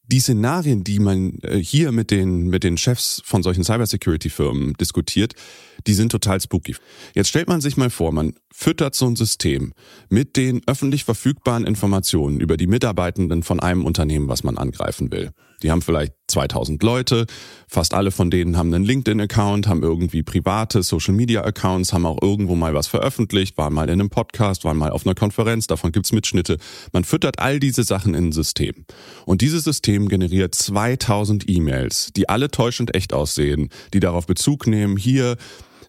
[0.07, 5.33] Die Szenarien, die man äh, hier mit den, mit den Chefs von solchen Cybersecurity-Firmen diskutiert,
[5.87, 6.75] die sind total spooky.
[7.13, 9.73] Jetzt stellt man sich mal vor, man füttert so ein System
[10.09, 15.31] mit den öffentlich verfügbaren Informationen über die Mitarbeitenden von einem Unternehmen, was man angreifen will.
[15.65, 17.25] Die haben vielleicht 2000 Leute,
[17.67, 22.75] fast alle von denen haben einen LinkedIn-Account, haben irgendwie private Social-Media-Accounts, haben auch irgendwo mal
[22.75, 26.59] was veröffentlicht, waren mal in einem Podcast, waren mal auf einer Konferenz, davon gibt's Mitschnitte.
[26.93, 28.85] Man füttert all diese Sachen in ein System.
[29.25, 34.97] Und dieses System generiert 2000 E-Mails, die alle täuschend echt aussehen, die darauf Bezug nehmen,
[34.97, 35.35] hier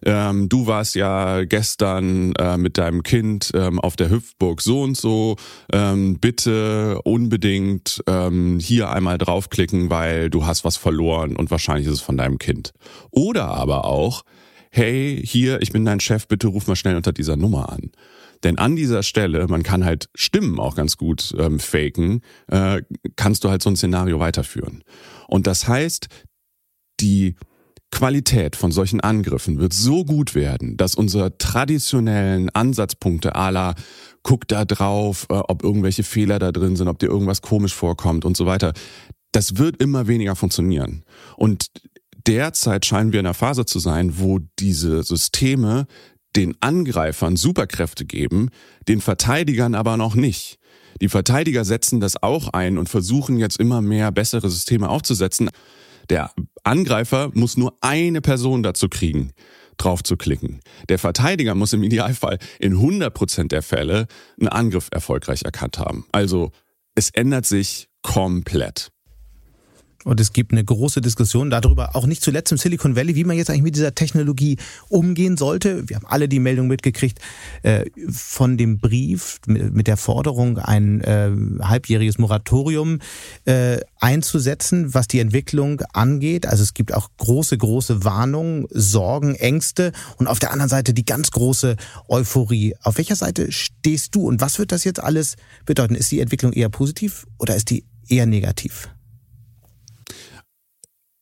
[0.05, 4.97] ähm, du warst ja gestern äh, mit deinem Kind ähm, auf der Hüpfburg so und
[4.97, 5.35] so,
[5.71, 11.93] ähm, bitte unbedingt ähm, hier einmal draufklicken, weil du hast was verloren und wahrscheinlich ist
[11.93, 12.71] es von deinem Kind.
[13.11, 14.23] Oder aber auch,
[14.71, 17.91] hey, hier, ich bin dein Chef, bitte ruf mal schnell unter dieser Nummer an.
[18.43, 22.81] Denn an dieser Stelle, man kann halt Stimmen auch ganz gut ähm, faken, äh,
[23.15, 24.83] kannst du halt so ein Szenario weiterführen.
[25.27, 26.07] Und das heißt,
[26.99, 27.35] die
[27.91, 33.75] Qualität von solchen Angriffen wird so gut werden, dass unsere traditionellen Ansatzpunkte ala
[34.23, 38.25] guck da drauf, äh, ob irgendwelche Fehler da drin sind, ob dir irgendwas komisch vorkommt
[38.25, 38.73] und so weiter,
[39.31, 41.03] das wird immer weniger funktionieren.
[41.37, 41.67] Und
[42.27, 45.85] derzeit scheinen wir in einer Phase zu sein, wo diese Systeme
[46.35, 48.49] den Angreifern Superkräfte geben,
[48.87, 50.59] den Verteidigern aber noch nicht.
[51.01, 55.49] Die Verteidiger setzen das auch ein und versuchen jetzt immer mehr bessere Systeme aufzusetzen.
[56.09, 56.31] Der
[56.63, 59.33] Angreifer muss nur eine Person dazu kriegen,
[59.77, 60.59] drauf zu klicken.
[60.89, 64.07] Der Verteidiger muss im Idealfall in 100 Prozent der Fälle
[64.39, 66.05] einen Angriff erfolgreich erkannt haben.
[66.11, 66.51] Also
[66.95, 68.89] es ändert sich komplett.
[70.07, 73.35] Und es gibt eine große Diskussion darüber, auch nicht zuletzt im Silicon Valley, wie man
[73.35, 74.55] jetzt eigentlich mit dieser Technologie
[74.87, 75.89] umgehen sollte.
[75.89, 77.19] Wir haben alle die Meldung mitgekriegt
[77.61, 81.29] äh, von dem Brief mit der Forderung, ein äh,
[81.61, 82.99] halbjähriges Moratorium
[83.43, 86.45] äh, einzusetzen, was die Entwicklung angeht.
[86.45, 91.05] Also es gibt auch große, große Warnungen, Sorgen, Ängste und auf der anderen Seite die
[91.05, 91.75] ganz große
[92.07, 92.75] Euphorie.
[92.81, 95.95] Auf welcher Seite stehst du und was wird das jetzt alles bedeuten?
[95.95, 98.87] Ist die Entwicklung eher positiv oder ist die eher negativ?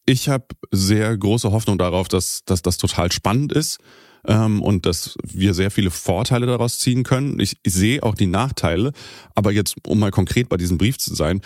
[0.06, 3.80] Ich habe sehr große Hoffnung darauf, dass, dass das total spannend ist
[4.28, 7.40] ähm, und dass wir sehr viele Vorteile daraus ziehen können.
[7.40, 8.92] Ich, ich sehe auch die Nachteile,
[9.34, 11.42] aber jetzt, um mal konkret bei diesem Brief zu sein,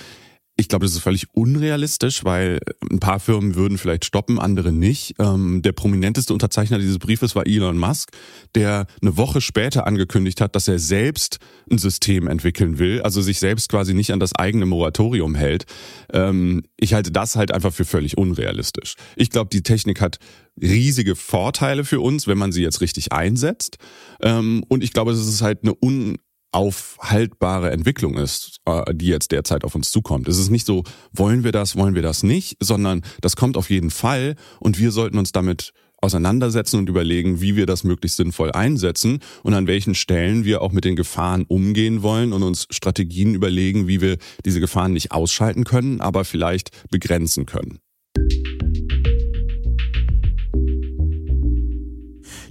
[0.59, 2.59] ich glaube, das ist völlig unrealistisch, weil
[2.91, 5.15] ein paar Firmen würden vielleicht stoppen, andere nicht.
[5.17, 8.11] Ähm, der prominenteste Unterzeichner dieses Briefes war Elon Musk,
[8.55, 11.39] der eine Woche später angekündigt hat, dass er selbst
[11.71, 15.65] ein System entwickeln will, also sich selbst quasi nicht an das eigene Moratorium hält.
[16.11, 18.95] Ähm, ich halte das halt einfach für völlig unrealistisch.
[19.15, 20.19] Ich glaube, die Technik hat
[20.61, 23.77] riesige Vorteile für uns, wenn man sie jetzt richtig einsetzt.
[24.21, 26.17] Ähm, und ich glaube, es ist halt eine un
[26.51, 30.27] aufhaltbare Entwicklung ist, äh, die jetzt derzeit auf uns zukommt.
[30.27, 30.83] Es ist nicht so,
[31.13, 34.91] wollen wir das, wollen wir das nicht, sondern das kommt auf jeden Fall und wir
[34.91, 39.95] sollten uns damit auseinandersetzen und überlegen, wie wir das möglichst sinnvoll einsetzen und an welchen
[39.95, 44.59] Stellen wir auch mit den Gefahren umgehen wollen und uns Strategien überlegen, wie wir diese
[44.59, 47.79] Gefahren nicht ausschalten können, aber vielleicht begrenzen können.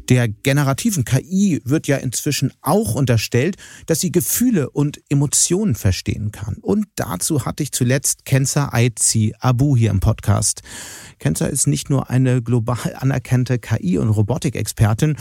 [0.08, 6.56] Der generativen KI wird ja inzwischen auch unterstellt, dass sie Gefühle und Emotionen verstehen kann.
[6.62, 10.62] Und dazu hatte ich zuletzt Kenza Aizi Abu hier im Podcast.
[11.18, 15.16] Kenza ist nicht nur eine global anerkannte KI- und Robotikexpertin,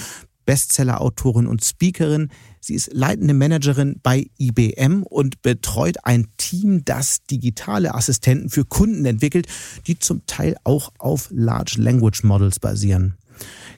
[0.45, 2.29] Bestseller-Autorin und Speakerin.
[2.61, 9.05] Sie ist leitende Managerin bei IBM und betreut ein Team, das digitale Assistenten für Kunden
[9.05, 9.47] entwickelt,
[9.85, 13.16] die zum Teil auch auf Large Language Models basieren.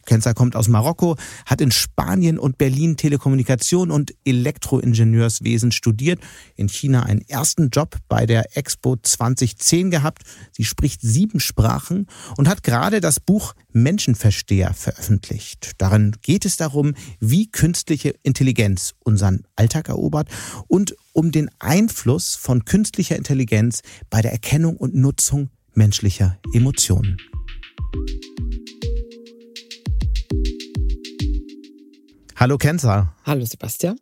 [0.05, 6.19] Kenzer kommt aus Marokko, hat in Spanien und Berlin Telekommunikation und Elektroingenieurswesen studiert,
[6.55, 10.23] in China einen ersten Job bei der Expo 2010 gehabt.
[10.51, 15.73] Sie spricht sieben Sprachen und hat gerade das Buch Menschenversteher veröffentlicht.
[15.77, 20.29] Darin geht es darum, wie künstliche Intelligenz unseren Alltag erobert
[20.67, 27.17] und um den Einfluss von künstlicher Intelligenz bei der Erkennung und Nutzung menschlicher Emotionen.
[32.39, 33.13] Hallo Kenza.
[33.25, 33.99] Hallo Sebastian.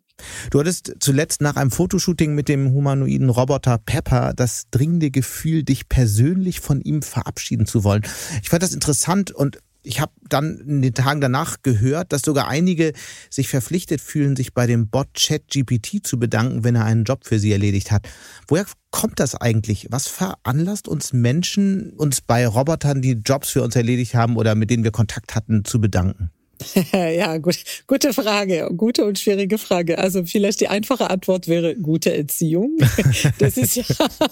[0.51, 5.89] Du hattest zuletzt nach einem Fotoshooting mit dem humanoiden Roboter Pepper das dringende Gefühl, dich
[5.89, 8.03] persönlich von ihm verabschieden zu wollen.
[8.43, 12.47] Ich fand das interessant und ich habe dann in den Tagen danach gehört, dass sogar
[12.47, 12.93] einige
[13.31, 17.39] sich verpflichtet fühlen, sich bei dem Bot ChatGPT zu bedanken, wenn er einen Job für
[17.39, 18.07] sie erledigt hat.
[18.47, 19.87] Woher kommt das eigentlich?
[19.89, 24.69] Was veranlasst uns Menschen, uns bei Robotern, die Jobs für uns erledigt haben oder mit
[24.69, 26.29] denen wir Kontakt hatten, zu bedanken?
[26.93, 29.97] ja, gut, gute Frage, gute und schwierige Frage.
[29.99, 32.77] Also vielleicht die einfache Antwort wäre gute Erziehung.
[33.39, 33.83] Das ist ja,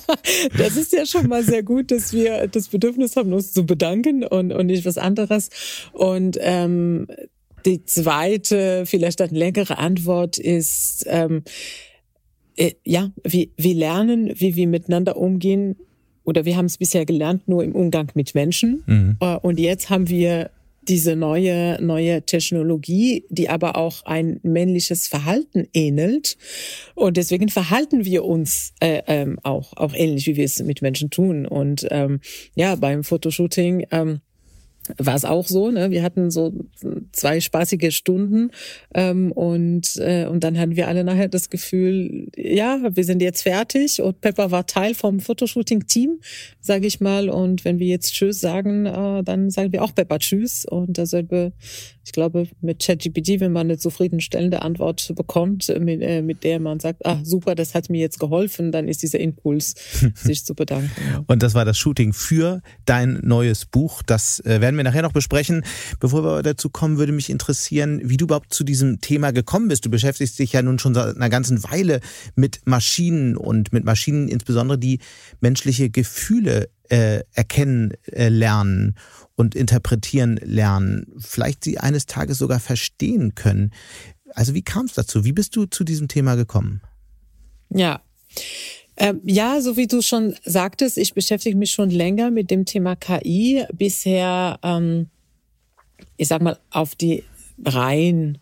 [0.57, 4.23] das ist ja schon mal sehr gut, dass wir das Bedürfnis haben, uns zu bedanken
[4.23, 5.49] und, und nicht was anderes.
[5.93, 7.07] Und ähm,
[7.65, 11.43] die zweite, vielleicht eine längere Antwort ist, ähm,
[12.55, 15.75] äh, ja, wir, wir lernen, wie wir miteinander umgehen.
[16.23, 18.83] Oder wir haben es bisher gelernt, nur im Umgang mit Menschen.
[18.85, 19.17] Mhm.
[19.19, 20.49] Äh, und jetzt haben wir
[20.87, 26.37] diese neue, neue Technologie, die aber auch ein männliches Verhalten ähnelt.
[26.95, 31.09] Und deswegen verhalten wir uns äh, ähm, auch, auch ähnlich, wie wir es mit Menschen
[31.09, 31.45] tun.
[31.45, 32.19] Und ähm,
[32.55, 34.21] ja, beim Fotoshooting ähm,
[34.97, 35.71] war es auch so.
[35.71, 35.91] Ne?
[35.91, 36.53] Wir hatten so
[37.11, 38.51] zwei spaßige Stunden
[38.93, 43.43] ähm, und äh, und dann hatten wir alle nachher das Gefühl, ja, wir sind jetzt
[43.43, 46.19] fertig und Pepper war Teil vom Fotoshooting-Team,
[46.59, 47.29] sage ich mal.
[47.29, 51.53] Und wenn wir jetzt Tschüss sagen, äh, dann sagen wir auch Pepper Tschüss und dasselbe
[52.05, 56.79] ich glaube, mit ChatGPT, wenn man eine zufriedenstellende Antwort bekommt, mit, äh, mit der man
[56.79, 59.73] sagt, ah, super, das hat mir jetzt geholfen, dann ist dieser Impuls,
[60.13, 60.91] sich zu bedanken.
[61.25, 64.03] Und das war das Shooting für dein neues Buch.
[64.03, 65.63] Das äh, werden wir nachher noch besprechen.
[65.99, 69.85] Bevor wir dazu kommen, würde mich interessieren, wie du überhaupt zu diesem Thema gekommen bist.
[69.85, 72.01] Du beschäftigst dich ja nun schon seit einer ganzen Weile
[72.35, 74.99] mit Maschinen und mit Maschinen insbesondere, die
[75.41, 78.95] menschliche Gefühle äh, erkennen äh, lernen
[79.35, 83.71] und interpretieren lernen, vielleicht sie eines Tages sogar verstehen können.
[84.33, 85.23] Also wie kam es dazu?
[85.25, 86.81] Wie bist du zu diesem Thema gekommen?
[87.69, 88.01] Ja.
[88.97, 92.95] Ähm, ja, so wie du schon sagtest, ich beschäftige mich schon länger mit dem Thema
[92.95, 93.65] KI.
[93.73, 95.09] Bisher, ähm,
[96.15, 97.23] ich sag mal, auf die
[97.63, 98.37] rein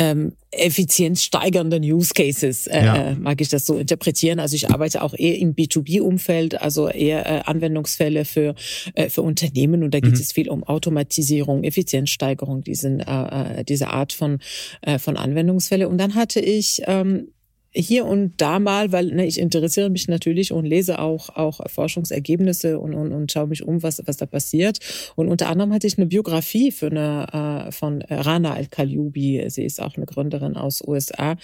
[0.00, 2.96] ähm, effizienzsteigernden Use Cases, äh, ja.
[2.96, 4.40] Äh, mag ich das so interpretieren.
[4.40, 8.54] Also ich arbeite auch eher im B2B-Umfeld, also eher äh, Anwendungsfälle für,
[8.94, 10.20] äh, für Unternehmen und da geht mhm.
[10.20, 14.38] es viel um Automatisierung, Effizienzsteigerung, diesen, äh, äh, diese Art von,
[14.80, 15.86] äh, von Anwendungsfälle.
[15.86, 17.28] Und dann hatte ich ähm,
[17.72, 22.78] hier und da mal, weil ne, ich interessiere mich natürlich und lese auch auch Forschungsergebnisse
[22.78, 24.78] und, und, und schaue mich um, was was da passiert.
[25.16, 29.44] Und unter anderem hatte ich eine Biografie für eine äh, von Rana Al-Kalyubi.
[29.48, 31.36] Sie ist auch eine Gründerin aus USA.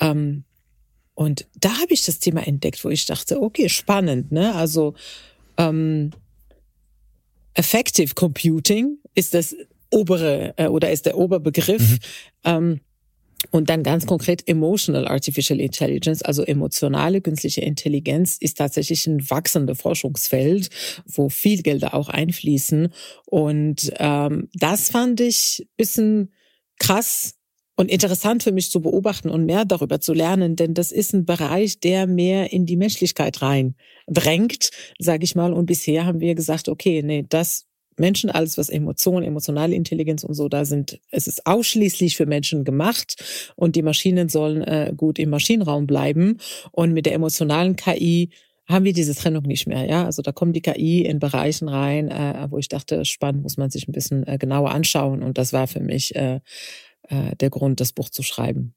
[0.00, 0.44] Ähm,
[1.14, 4.54] und da habe ich das Thema entdeckt, wo ich dachte, okay, spannend, ne?
[4.54, 4.94] Also
[5.56, 6.10] ähm,
[7.54, 9.56] Effective Computing ist das
[9.90, 11.92] obere äh, oder ist der Oberbegriff.
[11.92, 11.98] Mhm.
[12.44, 12.80] Ähm,
[13.50, 19.80] und dann ganz konkret Emotional Artificial Intelligence, also emotionale künstliche Intelligenz, ist tatsächlich ein wachsendes
[19.80, 20.70] Forschungsfeld,
[21.06, 22.88] wo viel Gelder auch einfließen.
[23.26, 26.32] Und ähm, das fand ich bisschen
[26.78, 27.34] krass
[27.76, 31.26] und interessant für mich zu beobachten und mehr darüber zu lernen, denn das ist ein
[31.26, 35.52] Bereich, der mehr in die Menschlichkeit rein drängt, sage ich mal.
[35.52, 37.65] Und bisher haben wir gesagt, okay, nee, das
[37.98, 42.64] Menschen, alles was Emotionen, emotionale Intelligenz und so da sind, es ist ausschließlich für Menschen
[42.64, 46.38] gemacht und die Maschinen sollen äh, gut im Maschinenraum bleiben.
[46.72, 48.30] Und mit der emotionalen KI
[48.66, 49.86] haben wir diese Trennung nicht mehr.
[49.86, 53.56] Ja, also da kommt die KI in Bereichen rein, äh, wo ich dachte, spannend muss
[53.56, 55.22] man sich ein bisschen äh, genauer anschauen.
[55.22, 56.40] Und das war für mich äh,
[57.08, 58.74] äh, der Grund, das Buch zu schreiben.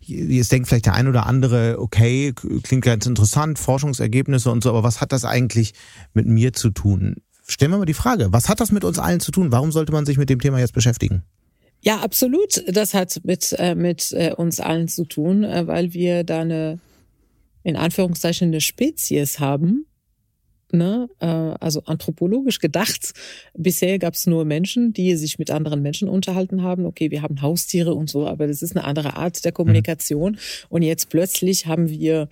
[0.00, 4.82] Jetzt denkt vielleicht der ein oder andere, okay, klingt ganz interessant, Forschungsergebnisse und so, aber
[4.82, 5.74] was hat das eigentlich
[6.12, 7.16] mit mir zu tun?
[7.50, 9.52] Stellen wir mal die Frage, was hat das mit uns allen zu tun?
[9.52, 11.22] Warum sollte man sich mit dem Thema jetzt beschäftigen?
[11.82, 12.62] Ja, absolut.
[12.68, 16.78] Das hat mit, äh, mit äh, uns allen zu tun, äh, weil wir da eine,
[17.62, 19.86] in Anführungszeichen, eine Spezies haben.
[20.72, 21.08] Ne?
[21.18, 23.12] Also anthropologisch gedacht.
[23.54, 26.86] Bisher gab es nur Menschen, die sich mit anderen Menschen unterhalten haben.
[26.86, 30.34] Okay, wir haben Haustiere und so, aber das ist eine andere Art der Kommunikation.
[30.34, 30.38] Mhm.
[30.68, 32.28] Und jetzt plötzlich haben wir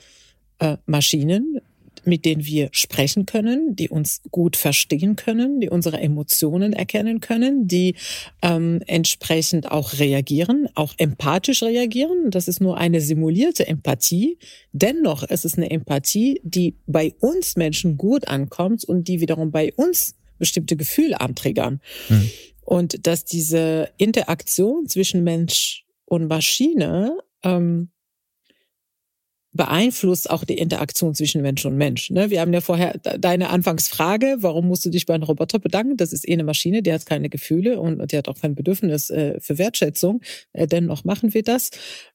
[0.86, 1.60] Maschinen,
[2.06, 7.68] mit denen wir sprechen können, die uns gut verstehen können, die unsere Emotionen erkennen können,
[7.68, 7.94] die
[8.42, 12.30] ähm, entsprechend auch reagieren, auch empathisch reagieren.
[12.30, 14.38] Das ist nur eine simulierte Empathie.
[14.72, 19.72] Dennoch ist es eine Empathie, die bei uns Menschen gut ankommt und die wiederum bei
[19.74, 21.80] uns bestimmte Gefühle anträgern.
[22.08, 22.30] Hm.
[22.62, 27.90] Und dass diese Interaktion zwischen Mensch und Maschine ähm,
[29.52, 32.10] beeinflusst auch die Interaktion zwischen Mensch und Mensch.
[32.10, 32.30] Ne?
[32.30, 35.96] Wir haben ja vorher deine Anfangsfrage, warum musst du dich bei einem Roboter bedanken?
[35.96, 39.08] Das ist eh eine Maschine, die hat keine Gefühle und die hat auch kein Bedürfnis
[39.08, 40.20] äh, für Wertschätzung.
[40.52, 41.70] Äh, dennoch machen wir das.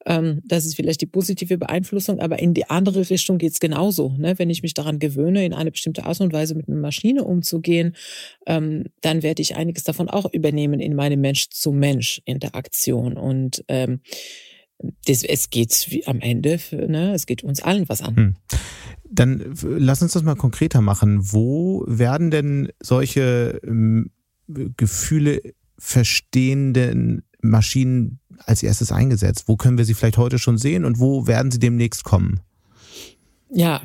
[0.06, 4.10] Ähm, das ist vielleicht die positive Beeinflussung, aber in die andere Richtung geht's genauso.
[4.18, 4.38] Ne?
[4.38, 7.96] Wenn ich mich daran gewöhne, in eine bestimmte Art und Weise mit einer Maschine umzugehen,
[8.46, 13.18] ähm, dann werde ich einiges davon auch übernehmen in meine Mensch-zu-Mensch-Interaktion.
[13.18, 14.02] Und ähm,
[15.06, 18.16] das, es geht am Ende, ne, es geht uns allen was an.
[18.16, 18.36] Hm.
[19.10, 21.20] Dann lass uns das mal konkreter machen.
[21.22, 24.12] Wo werden denn solche ähm,
[24.48, 25.42] Gefühle
[25.78, 29.44] verstehenden Maschinen als erstes eingesetzt?
[29.48, 32.40] Wo können wir sie vielleicht heute schon sehen und wo werden sie demnächst kommen?
[33.50, 33.82] Ja,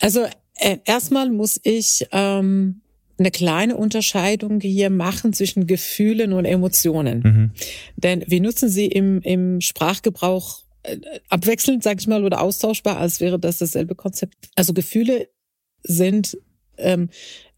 [0.00, 2.80] also äh, erstmal muss ich ähm,
[3.22, 7.20] eine kleine Unterscheidung hier machen zwischen Gefühlen und Emotionen.
[7.20, 7.50] Mhm.
[7.96, 13.20] Denn wir nutzen sie im, im Sprachgebrauch äh, abwechselnd, sag ich mal, oder austauschbar, als
[13.20, 14.34] wäre das dasselbe Konzept.
[14.56, 15.28] Also Gefühle
[15.82, 16.36] sind
[16.78, 17.10] ähm,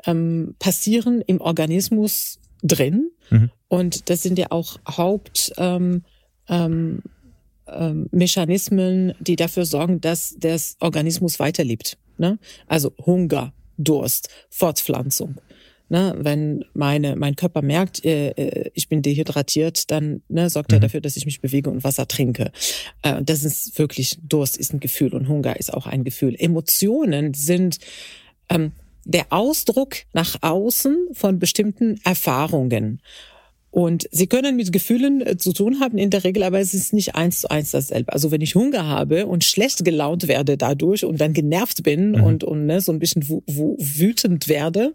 [0.06, 3.50] ähm, passieren im Organismus drin mhm.
[3.68, 6.02] und das sind ja auch Haupt ähm,
[6.48, 7.02] ähm,
[7.66, 11.96] ähm, Mechanismen, die dafür sorgen, dass der Organismus weiterlebt.
[12.18, 12.38] Ne?
[12.66, 15.36] Also Hunger, Durst, Fortpflanzung.
[15.94, 20.78] Ne, wenn meine, mein Körper merkt, äh, äh, ich bin dehydratiert, dann ne, sorgt mhm.
[20.78, 22.50] er dafür, dass ich mich bewege und Wasser trinke.
[23.02, 26.34] Äh, das ist wirklich, Durst ist ein Gefühl und Hunger ist auch ein Gefühl.
[26.36, 27.78] Emotionen sind
[28.48, 28.72] ähm,
[29.04, 33.00] der Ausdruck nach außen von bestimmten Erfahrungen.
[33.70, 36.92] Und sie können mit Gefühlen äh, zu tun haben in der Regel, aber es ist
[36.92, 38.12] nicht eins zu eins dasselbe.
[38.12, 42.24] Also wenn ich Hunger habe und schlecht gelaunt werde dadurch und dann genervt bin mhm.
[42.24, 44.92] und, und ne, so ein bisschen wütend werde,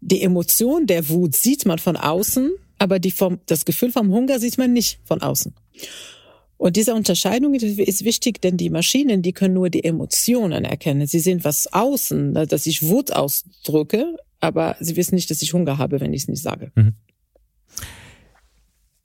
[0.00, 4.38] die Emotion der Wut sieht man von außen, aber die vom, das Gefühl vom Hunger
[4.38, 5.54] sieht man nicht von außen.
[6.56, 11.06] Und diese Unterscheidung ist wichtig, denn die Maschinen, die können nur die Emotionen erkennen.
[11.06, 15.78] Sie sehen was außen, dass ich Wut ausdrücke, aber sie wissen nicht, dass ich Hunger
[15.78, 16.70] habe, wenn ich es nicht sage.
[16.74, 16.94] Mhm.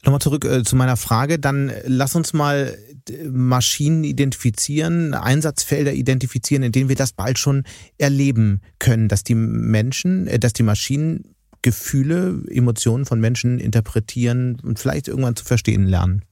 [0.05, 1.39] Nochmal zurück äh, zu meiner Frage.
[1.39, 2.77] Dann äh, lass uns mal
[3.09, 7.63] äh, Maschinen identifizieren, Einsatzfelder identifizieren, in denen wir das bald schon
[7.97, 14.77] erleben können, dass die Menschen, äh, dass die Maschinen Gefühle, Emotionen von Menschen interpretieren und
[14.77, 16.23] vielleicht irgendwann zu verstehen lernen.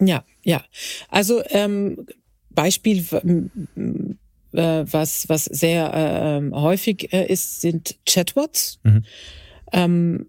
[0.00, 0.64] Ja, ja.
[1.10, 2.06] Also ähm,
[2.48, 3.04] Beispiel,
[4.52, 8.78] äh, was was sehr äh, häufig äh, ist, sind Chatbots.
[8.84, 9.04] Mhm.
[9.72, 10.26] Ähm,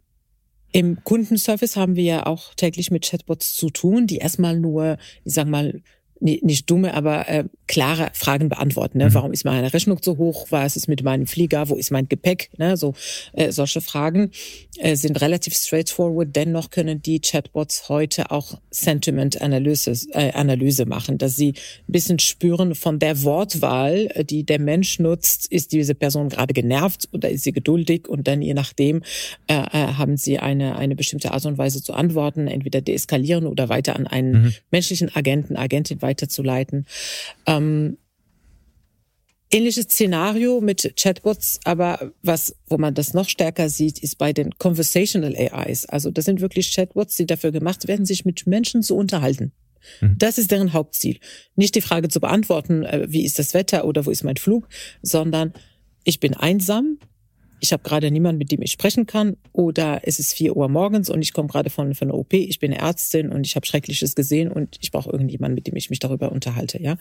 [0.75, 5.33] im Kundenservice haben wir ja auch täglich mit Chatbots zu tun, die erstmal nur, ich
[5.33, 5.81] sag mal,
[6.19, 8.99] nicht dumme, aber äh, klare Fragen beantworten.
[8.99, 9.09] Ne?
[9.09, 9.13] Mhm.
[9.13, 10.47] Warum ist meine Rechnung so hoch?
[10.49, 11.69] Was ist mit meinem Flieger?
[11.69, 12.49] Wo ist mein Gepäck?
[12.57, 12.77] Ne?
[12.77, 12.93] So
[13.33, 14.31] äh, solche Fragen
[14.77, 16.35] äh, sind relativ straightforward.
[16.35, 22.19] Dennoch können die Chatbots heute auch Sentiment Analyse, äh, Analyse machen, dass sie ein bisschen
[22.19, 27.29] spüren von der Wortwahl, äh, die der Mensch nutzt, ist diese Person gerade genervt oder
[27.29, 28.07] ist sie geduldig?
[28.07, 29.01] Und dann je nachdem
[29.47, 33.69] äh, äh, haben sie eine eine bestimmte Art und Weise zu antworten, entweder deeskalieren oder
[33.69, 34.53] weiter an einen mhm.
[34.71, 36.85] menschlichen Agenten, Agentin weiterzuleiten.
[37.57, 37.97] Ähm,
[39.51, 44.57] ähnliches Szenario mit Chatbots, aber was, wo man das noch stärker sieht, ist bei den
[44.57, 45.85] Conversational AIs.
[45.85, 49.53] Also das sind wirklich Chatbots, die dafür gemacht werden, sich mit Menschen zu unterhalten.
[50.01, 50.15] Mhm.
[50.17, 51.19] Das ist deren Hauptziel.
[51.55, 54.67] Nicht die Frage zu beantworten, äh, wie ist das Wetter oder wo ist mein Flug,
[55.01, 55.53] sondern
[56.03, 56.99] ich bin einsam,
[57.65, 61.09] ich habe gerade niemanden, mit dem ich sprechen kann, oder es ist vier Uhr morgens
[61.09, 64.13] und ich komme gerade von, von der OP, ich bin Ärztin und ich habe Schreckliches
[64.13, 66.97] gesehen und ich brauche irgendjemanden, mit dem ich mich darüber unterhalte, ja.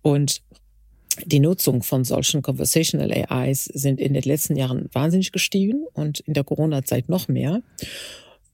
[0.00, 0.42] Und
[1.26, 6.34] die Nutzung von solchen Conversational AIs sind in den letzten Jahren wahnsinnig gestiegen und in
[6.34, 7.62] der Corona-Zeit noch mehr.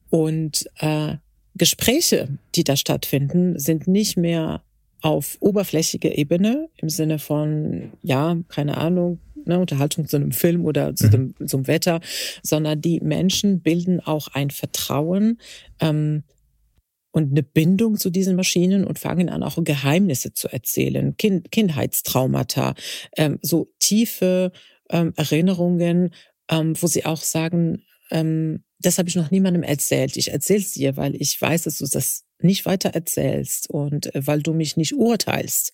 [0.08, 1.16] Und äh,
[1.54, 4.62] Gespräche, die da stattfinden, sind nicht mehr
[5.02, 10.94] auf oberflächiger Ebene im Sinne von, ja, keine Ahnung, ne, Unterhaltung zu einem Film oder
[10.94, 11.34] zu, mhm.
[11.38, 12.00] dem, zum Wetter,
[12.42, 15.38] sondern die Menschen bilden auch ein Vertrauen
[15.80, 16.24] ähm,
[17.10, 22.74] und eine Bindung zu diesen Maschinen und fangen an, auch Geheimnisse zu erzählen, kind, Kindheitstraumata,
[23.16, 24.52] ähm, so tiefe
[24.90, 26.10] ähm, Erinnerungen,
[26.50, 30.16] ähm, wo sie auch sagen, ähm, das habe ich noch niemandem erzählt.
[30.16, 34.26] Ich erzähle es dir, weil ich weiß, dass du das nicht weiter erzählst und äh,
[34.26, 35.72] weil du mich nicht urteilst.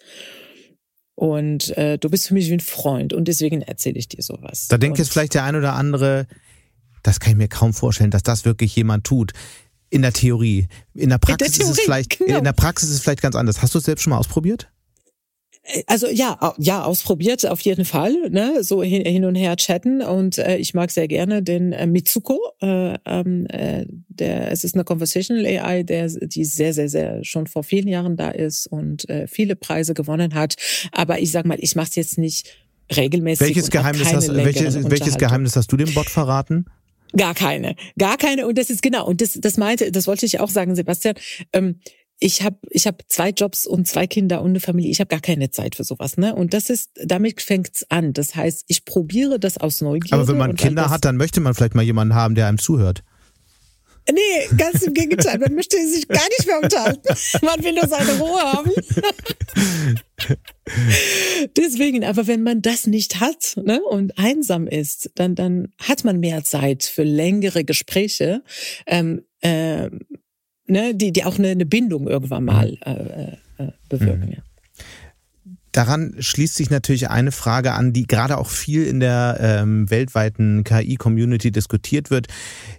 [1.14, 4.66] Und äh, du bist für mich wie ein Freund und deswegen erzähle ich dir sowas.
[4.68, 6.26] Da denkt jetzt vielleicht der ein oder andere,
[7.02, 9.32] das kann ich mir kaum vorstellen, dass das wirklich jemand tut.
[9.90, 10.66] In der Theorie.
[10.94, 12.38] In der Praxis in der Theorie, ist es vielleicht, genau.
[12.38, 13.62] in der Praxis ist es vielleicht ganz anders.
[13.62, 14.68] Hast du es selbst schon mal ausprobiert?
[15.86, 18.62] Also ja, ja, ausprobiert auf jeden Fall, ne?
[18.62, 22.38] so hin, hin und her chatten und äh, ich mag sehr gerne den äh, Mitsuko,
[22.60, 27.46] äh, ähm, äh, der es ist eine Conversational AI, der die sehr sehr sehr schon
[27.46, 30.56] vor vielen Jahren da ist und äh, viele Preise gewonnen hat.
[30.92, 32.46] Aber ich sag mal, ich mache es jetzt nicht
[32.94, 33.46] regelmäßig.
[33.46, 36.66] Welches Geheimnis hast welches, welches Geheimnis hast du dem Bot verraten?
[37.16, 40.40] Gar keine, gar keine und das ist genau und das das meinte, das wollte ich
[40.40, 41.14] auch sagen, Sebastian.
[41.54, 41.80] Ähm,
[42.24, 44.90] ich habe ich hab zwei Jobs und zwei Kinder und eine Familie.
[44.90, 46.34] Ich habe gar keine Zeit für sowas, ne?
[46.34, 48.14] Und das ist, damit fängt's an.
[48.14, 50.14] Das heißt, ich probiere das aus Neugier.
[50.14, 53.04] Aber wenn man Kinder hat, dann möchte man vielleicht mal jemanden haben, der einem zuhört.
[54.10, 55.38] Nee, ganz im Gegenteil.
[55.38, 57.14] Man möchte sich gar nicht mehr unterhalten.
[57.42, 58.70] Man will nur seine Ruhe haben.
[61.58, 66.20] Deswegen, aber wenn man das nicht hat ne, und einsam ist, dann, dann hat man
[66.20, 68.42] mehr Zeit für längere Gespräche.
[68.86, 69.90] Ähm, äh,
[70.66, 72.78] ne, die, die auch eine, eine Bindung irgendwann mal mhm.
[72.84, 74.26] äh, äh, bewirken.
[74.26, 74.32] Mhm.
[74.32, 74.42] Ja.
[75.74, 80.62] Daran schließt sich natürlich eine Frage an, die gerade auch viel in der ähm, weltweiten
[80.62, 82.28] KI-Community diskutiert wird,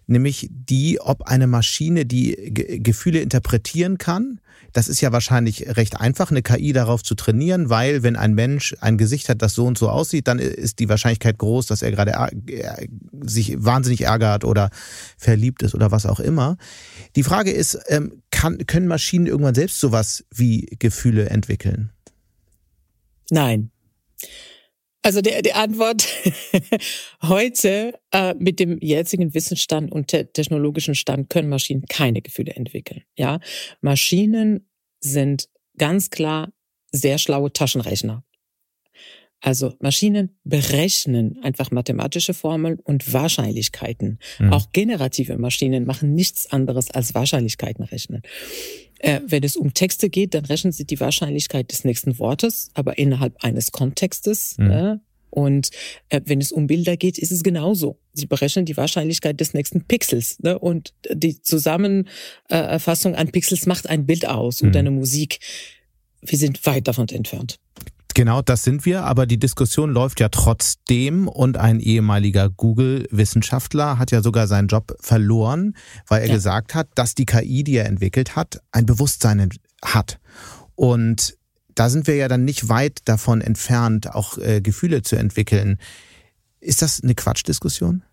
[0.08, 4.40] nämlich die, ob eine Maschine, die G Gefühle interpretieren kann,
[4.72, 8.74] das ist ja wahrscheinlich recht einfach, eine KI darauf zu trainieren, weil wenn ein Mensch
[8.80, 11.92] ein Gesicht hat, das so und so aussieht, dann ist die Wahrscheinlichkeit groß, dass er
[11.92, 12.14] gerade
[13.26, 14.70] sich wahnsinnig ärgert oder
[15.18, 16.56] verliebt ist oder was auch immer.
[17.18, 21.92] Die Frage ist, ähm, kann, können Maschinen irgendwann selbst sowas wie Gefühle entwickeln?
[23.30, 23.72] Nein.
[25.02, 26.08] Also der, die Antwort
[27.22, 33.04] heute äh, mit dem jetzigen Wissensstand und te technologischen Stand können Maschinen keine Gefühle entwickeln.
[33.16, 33.40] Ja,
[33.82, 34.68] Maschinen
[35.00, 36.52] sind ganz klar
[36.92, 38.24] sehr schlaue Taschenrechner.
[39.42, 44.18] Also Maschinen berechnen einfach mathematische Formeln und Wahrscheinlichkeiten.
[44.40, 44.52] Mhm.
[44.52, 48.24] Auch generative Maschinen machen nichts anderes als Wahrscheinlichkeiten rechnen.
[49.06, 52.97] Äh, wenn es um Texte geht, dann rechnen sie die Wahrscheinlichkeit des nächsten Wortes, aber
[52.97, 54.56] innerhalb eines Kontextes.
[54.58, 54.72] Mhm.
[54.72, 54.95] Äh,
[55.30, 55.70] Und
[56.10, 57.99] äh, wenn es um Bilder geht, ist es genauso.
[58.14, 60.39] Sie berechnen die Wahrscheinlichkeit des nächsten Pixels.
[60.39, 60.58] Ne?
[60.58, 64.70] Und die Zusammenfassung an Pixels macht ein Bild aus mhm.
[64.70, 65.39] oder eine Musik.
[66.22, 67.60] Wir sind weit davon entfernt.
[68.16, 74.11] Genau, das sind wir, aber die Diskussion läuft ja trotzdem und ein ehemaliger Google-Wissenschaftler hat
[74.11, 75.76] ja sogar seinen Job verloren,
[76.07, 76.34] weil er ja.
[76.34, 79.49] gesagt hat, dass die KI, die er entwickelt hat, ein Bewusstsein
[79.84, 80.20] hat.
[80.76, 81.38] Und
[81.76, 85.78] da sind wir ja dann nicht weit davon entfernt, auch äh, Gefühle zu entwickeln.
[86.61, 88.03] Ist das eine Quatschdiskussion?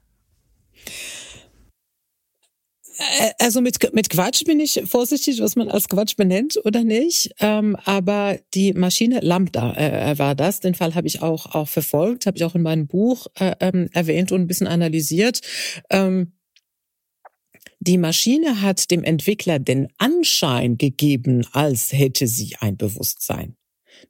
[3.18, 7.34] Äh, also mit, mit Quatsch bin ich vorsichtig, was man als Quatsch benennt oder nicht.
[7.40, 10.61] Ähm, aber die Maschine Lambda äh, war das.
[10.61, 13.88] Den Fall habe ich auch, auch verfolgt, habe ich auch in meinem Buch äh, ähm,
[13.92, 15.40] erwähnt und ein bisschen analysiert.
[15.90, 16.32] Ähm,
[17.80, 23.57] die Maschine hat dem Entwickler den Anschein gegeben, als hätte sie ein Bewusstsein.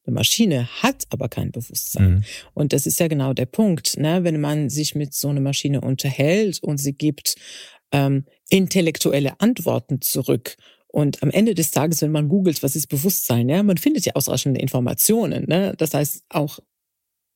[0.06, 2.14] Eine Maschine hat aber kein Bewusstsein.
[2.14, 2.24] Mhm.
[2.54, 4.24] Und das ist ja genau der Punkt, ne?
[4.24, 7.36] wenn man sich mit so einer Maschine unterhält und sie gibt
[7.92, 10.56] ähm, intellektuelle Antworten zurück.
[10.88, 14.12] Und am Ende des Tages, wenn man googelt, was ist Bewusstsein, ja, man findet ja
[14.14, 15.46] ausreichende Informationen.
[15.48, 15.72] Ne?
[15.78, 16.58] Das heißt, auch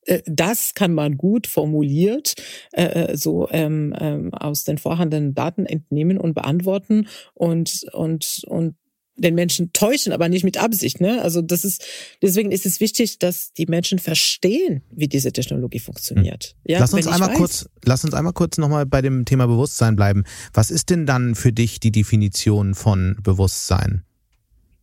[0.05, 2.35] äh, das kann man gut formuliert
[2.71, 8.75] äh, äh, so ähm, ähm, aus den vorhandenen Daten entnehmen und beantworten und und und
[9.17, 11.01] den Menschen täuschen, aber nicht mit Absicht.
[11.01, 11.21] Ne?
[11.21, 11.83] Also das ist
[12.21, 16.55] deswegen ist es wichtig, dass die Menschen verstehen, wie diese Technologie funktioniert.
[16.63, 16.71] Hm.
[16.71, 19.95] Ja, lass uns einmal weiß, kurz, lass uns einmal kurz nochmal bei dem Thema Bewusstsein
[19.95, 20.23] bleiben.
[20.53, 24.03] Was ist denn dann für dich die Definition von Bewusstsein?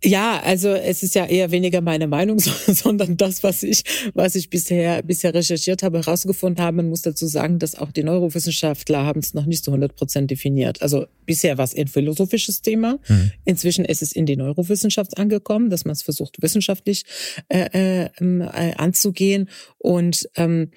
[0.05, 3.83] Ja, also es ist ja eher weniger meine Meinung, sondern das, was ich,
[4.15, 6.77] was ich bisher, bisher recherchiert habe, herausgefunden habe.
[6.77, 10.31] Man muss dazu sagen, dass auch die Neurowissenschaftler haben es noch nicht zu 100 Prozent
[10.31, 10.83] definiert.
[10.83, 12.99] Also bisher war es ein philosophisches Thema.
[13.09, 13.33] Mhm.
[13.45, 17.05] Inzwischen ist es in die Neurowissenschaft angekommen, dass man es versucht, wissenschaftlich
[17.49, 19.49] äh, ähm, äh, anzugehen.
[19.79, 20.71] Und ähm,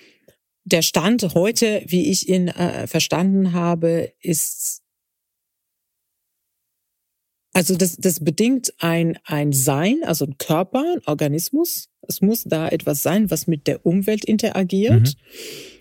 [0.64, 4.82] der Stand heute, wie ich ihn äh, verstanden habe, ist
[7.58, 11.90] also das, das bedingt ein, ein Sein, also ein Körper, ein Organismus.
[12.08, 15.02] Es muss da etwas sein, was mit der Umwelt interagiert.
[15.02, 15.14] Mhm.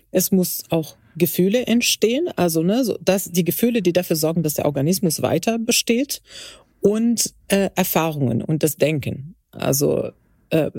[0.09, 4.55] Es muss auch Gefühle entstehen, also ne, so, dass die Gefühle, die dafür sorgen, dass
[4.55, 6.23] der Organismus weiter besteht
[6.81, 9.35] und äh, Erfahrungen und das Denken.
[9.51, 10.09] Also
[10.49, 10.71] äh,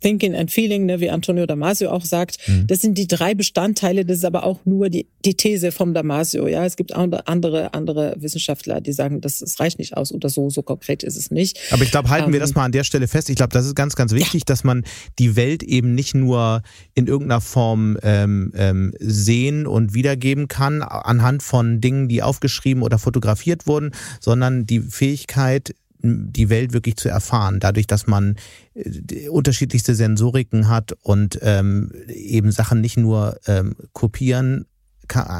[0.00, 2.66] Thinking and Feeling, ne, wie Antonio Damasio auch sagt, mhm.
[2.66, 6.46] das sind die drei Bestandteile, das ist aber auch nur die, die These vom Damasio.
[6.46, 7.26] Ja, es gibt andere,
[7.74, 11.30] andere Wissenschaftler, die sagen, das, das reicht nicht aus oder so, so konkret ist es
[11.30, 11.58] nicht.
[11.70, 13.30] Aber ich glaube, halten ähm, wir das ähm, mal an der Stelle fest.
[13.30, 14.46] Ich glaube, das ist ganz, ganz wichtig, ja.
[14.46, 14.84] dass man
[15.18, 16.62] die Welt eben nicht nur
[16.94, 22.98] in irgendeiner Form ähm, ähm, sehen und wiedergeben kann, anhand von Dingen, die aufgeschrieben oder
[22.98, 28.36] fotografiert wurden, sondern die Fähigkeit, die Welt wirklich zu erfahren, dadurch, dass man
[28.74, 34.66] äh, unterschiedlichste Sensoriken hat und ähm, eben Sachen nicht nur ähm, kopieren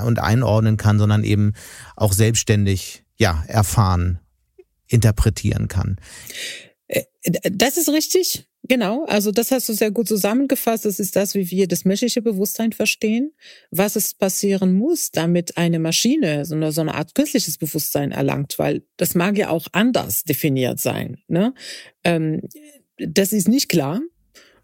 [0.04, 1.54] und einordnen kann, sondern eben
[1.96, 4.20] auch selbstständig ja erfahren,
[4.86, 5.96] interpretieren kann.
[6.86, 7.02] Äh,
[7.50, 8.48] das ist richtig.
[8.68, 10.84] Genau, also das hast du sehr gut zusammengefasst.
[10.84, 13.32] Das ist das, wie wir das menschliche Bewusstsein verstehen,
[13.70, 18.58] was es passieren muss, damit eine Maschine so eine, so eine Art künstliches Bewusstsein erlangt,
[18.58, 21.18] weil das mag ja auch anders definiert sein.
[21.28, 21.54] Ne?
[22.02, 22.42] Ähm,
[22.98, 24.00] das ist nicht klar.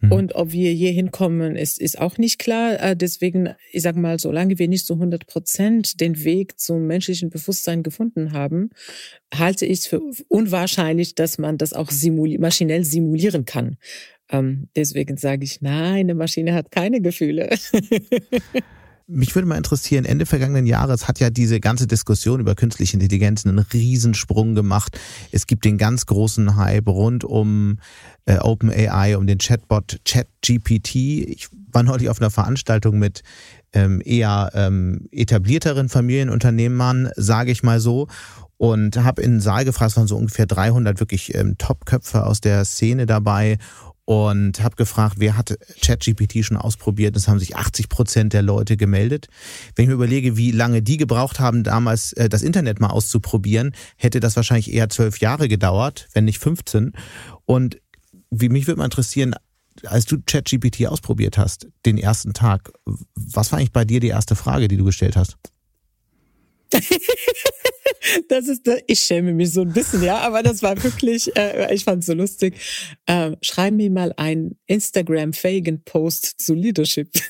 [0.02, 0.12] Mhm.
[0.12, 2.78] Und ob wir hier hinkommen, ist, ist auch nicht klar.
[2.80, 7.30] Äh, deswegen, ich sag mal, solange wir nicht zu 100 Prozent den Weg zum menschlichen
[7.30, 8.70] Bewusstsein gefunden haben,
[9.32, 13.78] halte ich es für unwahrscheinlich, dass man das auch simuli maschinell simulieren kann.
[14.30, 17.50] Ähm, deswegen sage ich, nein, eine Maschine hat keine Gefühle.
[19.06, 23.44] Mich würde mal interessieren, Ende vergangenen Jahres hat ja diese ganze Diskussion über künstliche Intelligenz
[23.44, 24.98] einen Riesensprung gemacht.
[25.30, 27.78] Es gibt den ganz großen Hype rund um
[28.26, 30.94] äh, OpenAI, um den Chatbot ChatGPT.
[30.94, 33.22] Ich war neulich auf einer Veranstaltung mit
[33.72, 38.08] ähm, eher ähm, etablierteren Familienunternehmern, sage ich mal so
[38.62, 42.40] und habe in den Saal gefragt, es waren so ungefähr 300 wirklich ähm, Top-Köpfe aus
[42.40, 43.58] der Szene dabei
[44.04, 47.16] und habe gefragt, wer hat ChatGPT schon ausprobiert.
[47.16, 49.28] Es haben sich 80 Prozent der Leute gemeldet.
[49.76, 53.72] Wenn ich mir überlege, wie lange die gebraucht haben, damals äh, das Internet mal auszuprobieren,
[53.96, 56.92] hätte das wahrscheinlich eher zwölf Jahre gedauert, wenn nicht 15.
[57.44, 57.78] Und
[58.30, 59.34] wie mich würde mal interessieren,
[59.84, 62.72] als du ChatGPT ausprobiert hast, den ersten Tag,
[63.14, 65.36] was war eigentlich bei dir die erste Frage, die du gestellt hast?
[68.28, 71.84] das ist, ich schäme mich so ein bisschen, ja, aber das war wirklich, äh, ich
[71.84, 72.54] fand es so lustig.
[73.06, 77.10] Äh, schreib mir mal einen Instagram-fähigen Post zu Leadership.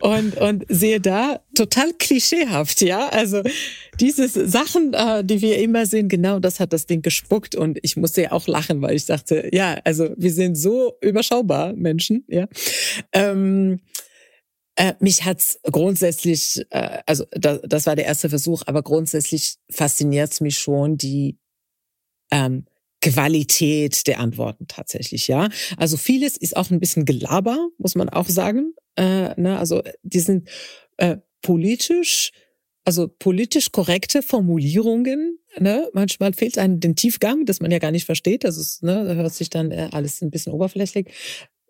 [0.00, 3.08] und, und sehe da total klischeehaft, ja.
[3.08, 3.42] Also
[4.00, 7.96] diese Sachen, äh, die wir immer sehen, genau das hat das Ding gespuckt und ich
[7.96, 12.46] musste ja auch lachen, weil ich dachte, ja, also wir sind so überschaubar Menschen, ja.
[13.12, 13.80] Ähm,
[14.76, 20.40] äh, mich hat's grundsätzlich, äh, also da, das war der erste Versuch, aber grundsätzlich fasziniert's
[20.40, 21.38] mich schon die
[22.30, 22.66] ähm,
[23.00, 25.48] Qualität der Antworten tatsächlich, ja.
[25.76, 28.74] Also vieles ist auch ein bisschen Gelaber, muss man auch sagen.
[28.96, 29.58] Äh, ne?
[29.58, 30.48] Also die sind
[30.96, 32.32] äh, politisch,
[32.84, 35.38] also politisch korrekte Formulierungen.
[35.58, 35.88] Ne?
[35.92, 38.44] Manchmal fehlt einem den Tiefgang, das man ja gar nicht versteht.
[38.44, 41.06] Das ist, ne, hört sich dann äh, alles ein bisschen oberflächlich.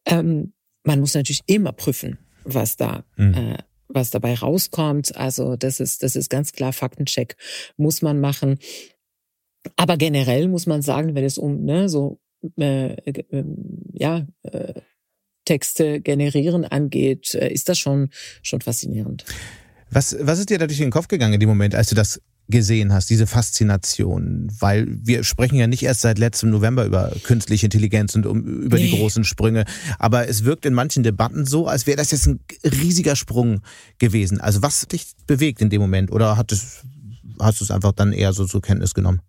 [0.06, 0.54] Ähm,
[0.84, 3.34] man muss natürlich immer prüfen, was da mhm.
[3.34, 5.16] äh, was dabei rauskommt.
[5.16, 7.36] Also das ist das ist ganz klar Faktencheck
[7.76, 8.58] muss man machen.
[9.76, 12.20] Aber generell muss man sagen, wenn es um ne, so
[12.58, 13.44] äh, äh,
[13.92, 14.74] ja äh,
[15.44, 18.10] Texte generieren angeht, äh, ist das schon
[18.42, 19.24] schon faszinierend.
[19.90, 22.20] Was was ist dir da durch den Kopf gegangen in dem Moment, als du das
[22.48, 24.48] gesehen hast, diese Faszination?
[24.58, 28.76] Weil wir sprechen ja nicht erst seit letztem November über künstliche Intelligenz und um, über
[28.76, 28.90] nee.
[28.90, 29.64] die großen Sprünge,
[29.98, 33.60] aber es wirkt in manchen Debatten so, als wäre das jetzt ein riesiger Sprung
[33.98, 34.40] gewesen.
[34.40, 36.82] Also was hat dich bewegt in dem Moment oder hat es,
[37.40, 39.20] hast du es einfach dann eher so zur Kenntnis genommen?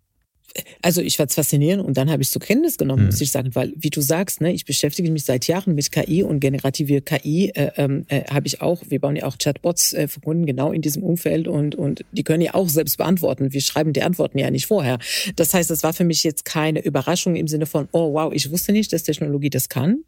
[0.82, 3.06] Also ich werde es faszinieren und dann habe ich zur Kenntnis genommen, mhm.
[3.06, 6.22] muss ich sagen, weil wie du sagst, ne, ich beschäftige mich seit Jahren mit KI
[6.22, 8.82] und generative KI äh, ähm, äh, habe ich auch.
[8.88, 12.42] Wir bauen ja auch Chatbots äh, verbunden genau in diesem Umfeld und und die können
[12.42, 13.52] ja auch selbst beantworten.
[13.52, 14.98] Wir schreiben die Antworten ja nicht vorher.
[15.36, 18.50] Das heißt, das war für mich jetzt keine Überraschung im Sinne von oh wow, ich
[18.50, 20.04] wusste nicht, dass Technologie das kann.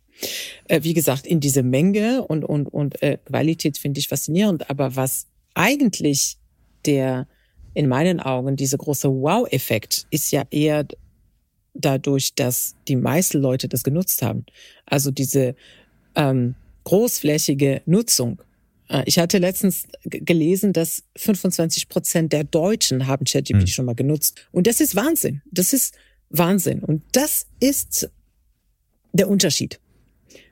[0.68, 4.70] Äh, wie gesagt, in diese Menge und und und äh, Qualität finde ich faszinierend.
[4.70, 6.38] Aber was eigentlich
[6.86, 7.26] der
[7.74, 10.86] in meinen Augen, dieser große Wow-Effekt ist ja eher
[11.74, 14.44] dadurch, dass die meisten Leute das genutzt haben.
[14.86, 15.54] Also diese
[16.14, 16.54] ähm,
[16.84, 18.42] großflächige Nutzung.
[18.88, 23.66] Äh, ich hatte letztens gelesen, dass 25 Prozent der Deutschen haben ChatGPT mhm.
[23.66, 24.48] schon mal genutzt.
[24.52, 25.42] Und das ist Wahnsinn.
[25.50, 25.94] Das ist
[26.28, 26.82] Wahnsinn.
[26.82, 28.10] Und das ist
[29.12, 29.80] der Unterschied.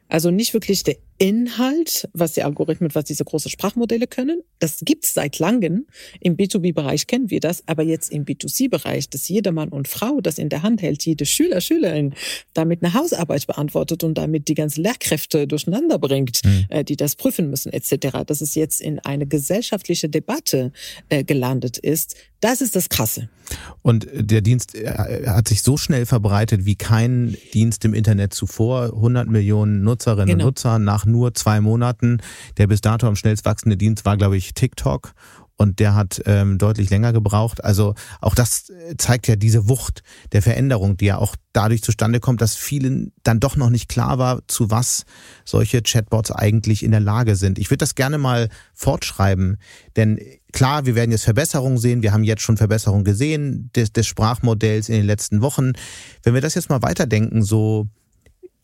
[0.09, 4.41] Also nicht wirklich der Inhalt, was die Algorithmen, was diese großen Sprachmodelle können.
[4.61, 5.87] Das gibt's seit langem.
[6.21, 10.39] Im B2B-Bereich kennen wir das, aber jetzt im B2C-Bereich, dass jeder Mann und Frau das
[10.39, 12.14] in der Hand hält, jede Schüler, Schülerin
[12.55, 16.66] damit eine Hausarbeit beantwortet und damit die ganzen Lehrkräfte durcheinander bringt, mhm.
[16.69, 18.19] äh, die das prüfen müssen, etc.
[18.25, 20.73] Dass es jetzt in eine gesellschaftliche Debatte
[21.09, 23.29] äh, gelandet ist, das ist das Krasse.
[23.83, 28.95] Und der Dienst äh, hat sich so schnell verbreitet wie kein Dienst im Internet zuvor.
[28.95, 30.45] 100 Millionen Nutzerinnen genau.
[30.45, 32.19] und Nutzer nach nur zwei Monaten.
[32.57, 35.15] Der bis dato am schnellst wachsende Dienst war, glaube ich, TikTok
[35.59, 37.63] und der hat ähm, deutlich länger gebraucht.
[37.65, 40.03] Also auch das äh, zeigt ja diese Wucht
[40.33, 44.19] der Veränderung, die ja auch dadurch zustande kommt, dass vielen dann doch noch nicht klar
[44.19, 45.05] war, zu was
[45.45, 47.59] solche Chatbots eigentlich in der Lage sind.
[47.59, 49.59] Ich würde das gerne mal fortschreiben,
[49.97, 50.21] denn
[50.53, 52.03] klar, wir werden jetzt Verbesserungen sehen.
[52.03, 55.73] Wir haben jetzt schon Verbesserungen gesehen des, des Sprachmodells in den letzten Wochen.
[56.23, 57.89] Wenn wir das jetzt mal weiterdenken, so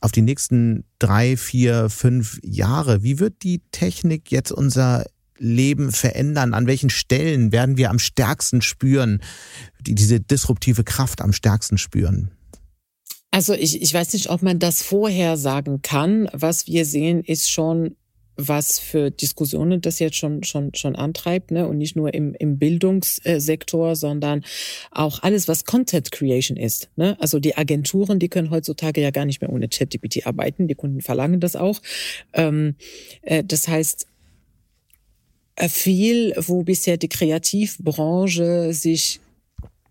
[0.04, 5.06] auf die nächsten drei, vier, fünf Jahre, wie wird die Technik jetzt unser
[5.38, 6.52] Leben verändern?
[6.52, 9.22] An welchen Stellen werden wir am stärksten spüren,
[9.80, 12.30] die, diese disruptive Kraft am stärksten spüren?
[13.30, 16.28] Also ich, ich weiß nicht, ob man das vorher sagen kann.
[16.32, 17.96] Was wir sehen, ist schon
[18.36, 21.66] was für Diskussionen das jetzt schon schon schon antreibt, ne?
[21.68, 24.44] Und nicht nur im im Bildungssektor, sondern
[24.90, 26.90] auch alles, was Content Creation ist.
[26.96, 27.16] Ne?
[27.20, 30.68] Also die Agenturen, die können heutzutage ja gar nicht mehr ohne ChatGPT arbeiten.
[30.68, 31.80] Die Kunden verlangen das auch.
[32.32, 32.76] Ähm,
[33.22, 34.06] äh, das heißt,
[35.56, 39.20] äh, viel, wo bisher die Kreativbranche sich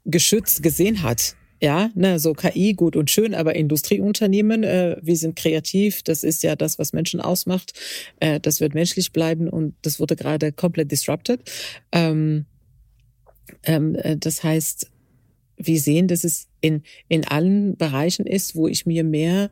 [0.05, 1.35] geschützt gesehen hat.
[1.63, 6.43] Ja, ne, so KI gut und schön, aber Industrieunternehmen, äh, wir sind kreativ, das ist
[6.43, 7.71] ja das, was Menschen ausmacht.
[8.19, 11.39] Äh, das wird menschlich bleiben und das wurde gerade komplett disrupted.
[11.93, 12.47] Ähm,
[13.63, 14.91] ähm, äh, das heißt,
[15.55, 19.49] wir sehen, dass es in, in allen Bereichen ist, wo ich mir mehr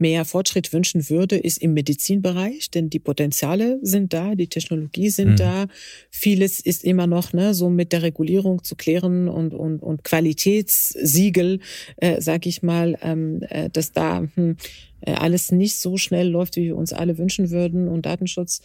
[0.00, 5.32] mehr Fortschritt wünschen würde, ist im Medizinbereich, denn die Potenziale sind da, die Technologie sind
[5.32, 5.36] mhm.
[5.36, 5.66] da.
[6.10, 11.60] Vieles ist immer noch ne, so mit der Regulierung zu klären und, und, und Qualitätssiegel,
[11.96, 14.56] äh, sag ich mal, ähm, äh, dass da hm,
[15.02, 18.62] äh, alles nicht so schnell läuft, wie wir uns alle wünschen würden und Datenschutz.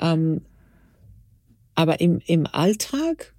[0.00, 0.42] Ähm,
[1.74, 3.34] aber im, im Alltag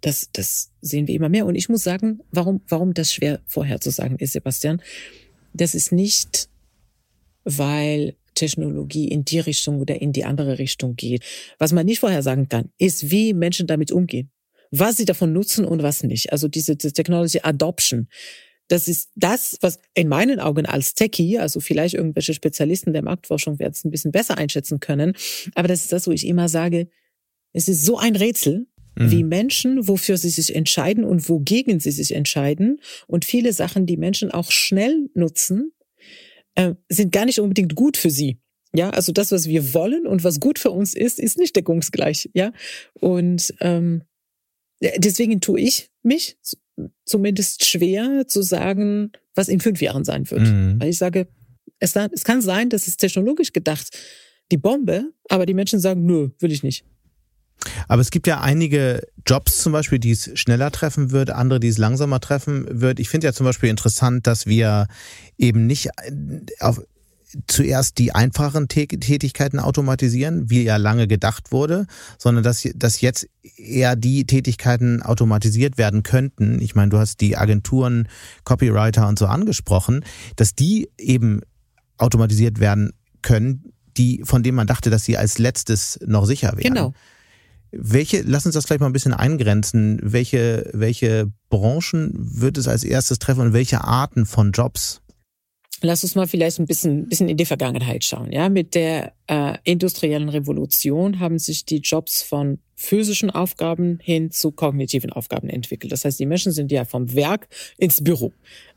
[0.00, 1.46] das, das sehen wir immer mehr.
[1.46, 4.80] Und ich muss sagen, warum, warum das schwer vorherzusagen ist, Sebastian.
[5.52, 6.48] Das ist nicht,
[7.44, 11.24] weil Technologie in die Richtung oder in die andere Richtung geht.
[11.58, 14.30] Was man nicht vorher sagen kann, ist, wie Menschen damit umgehen.
[14.70, 16.32] Was sie davon nutzen und was nicht.
[16.32, 18.08] Also diese, diese Technology Adoption.
[18.68, 23.58] Das ist das, was in meinen Augen als Techie, also vielleicht irgendwelche Spezialisten der Marktforschung
[23.58, 25.14] werden es ein bisschen besser einschätzen können,
[25.56, 26.88] aber das ist das, wo ich immer sage,
[27.52, 28.68] es ist so ein Rätsel,
[29.00, 29.10] mhm.
[29.10, 32.80] wie Menschen, wofür sie sich entscheiden und wogegen sie sich entscheiden.
[33.06, 35.72] Und viele Sachen, die Menschen auch schnell nutzen,
[36.54, 38.38] äh, sind gar nicht unbedingt gut für sie.
[38.72, 42.30] Ja, also das, was wir wollen und was gut für uns ist, ist nicht deckungsgleich.
[42.34, 42.52] Ja,
[42.94, 44.02] und ähm,
[44.80, 46.36] deswegen tue ich mich
[47.04, 50.42] zumindest schwer zu sagen, was in fünf Jahren sein wird.
[50.42, 50.76] Mhm.
[50.80, 51.26] Weil ich sage,
[51.80, 53.88] es, es kann sein, dass es technologisch gedacht
[54.52, 56.84] die Bombe, aber die Menschen sagen, nö, will ich nicht.
[57.88, 61.68] Aber es gibt ja einige Jobs zum Beispiel, die es schneller treffen wird, andere, die
[61.68, 63.00] es langsamer treffen wird.
[63.00, 64.86] Ich finde ja zum Beispiel interessant, dass wir
[65.36, 66.12] eben nicht äh,
[66.60, 66.80] auf,
[67.46, 71.86] zuerst die einfachen Tätigkeiten automatisieren, wie ja lange gedacht wurde,
[72.18, 76.60] sondern dass, dass jetzt eher die Tätigkeiten automatisiert werden könnten.
[76.60, 78.08] Ich meine, du hast die Agenturen,
[78.44, 80.04] Copywriter und so angesprochen,
[80.36, 81.40] dass die eben
[81.98, 82.92] automatisiert werden
[83.22, 86.74] können, die, von denen man dachte, dass sie als letztes noch sicher wären.
[86.74, 86.94] Genau.
[87.72, 89.98] Welche, lass uns das gleich mal ein bisschen eingrenzen.
[90.02, 95.00] Welche, welche Branchen wird es als erstes treffen und welche Arten von Jobs?
[95.82, 98.32] Lass uns mal vielleicht ein bisschen, bisschen in die Vergangenheit schauen.
[98.32, 104.52] Ja, mit der äh, industriellen Revolution haben sich die Jobs von physischen Aufgaben hin zu
[104.52, 105.92] kognitiven Aufgaben entwickelt.
[105.92, 108.32] Das heißt, die Menschen sind ja vom Werk ins Büro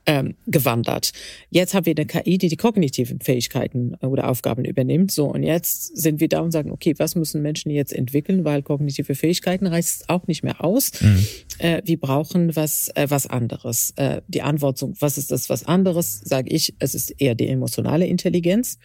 [0.05, 1.13] ähm, gewandert.
[1.49, 5.11] Jetzt haben wir eine KI, die die kognitiven Fähigkeiten äh, oder Aufgaben übernimmt.
[5.11, 8.61] So und jetzt sind wir da und sagen, okay, was müssen Menschen jetzt entwickeln, weil
[8.61, 10.91] kognitive Fähigkeiten reicht auch nicht mehr aus.
[10.99, 11.25] Mhm.
[11.59, 13.93] Äh, wir brauchen was äh, was anderes.
[13.95, 16.19] Äh, die Antwort, so, was ist das was anderes?
[16.25, 18.79] Sage ich, es ist eher die emotionale Intelligenz.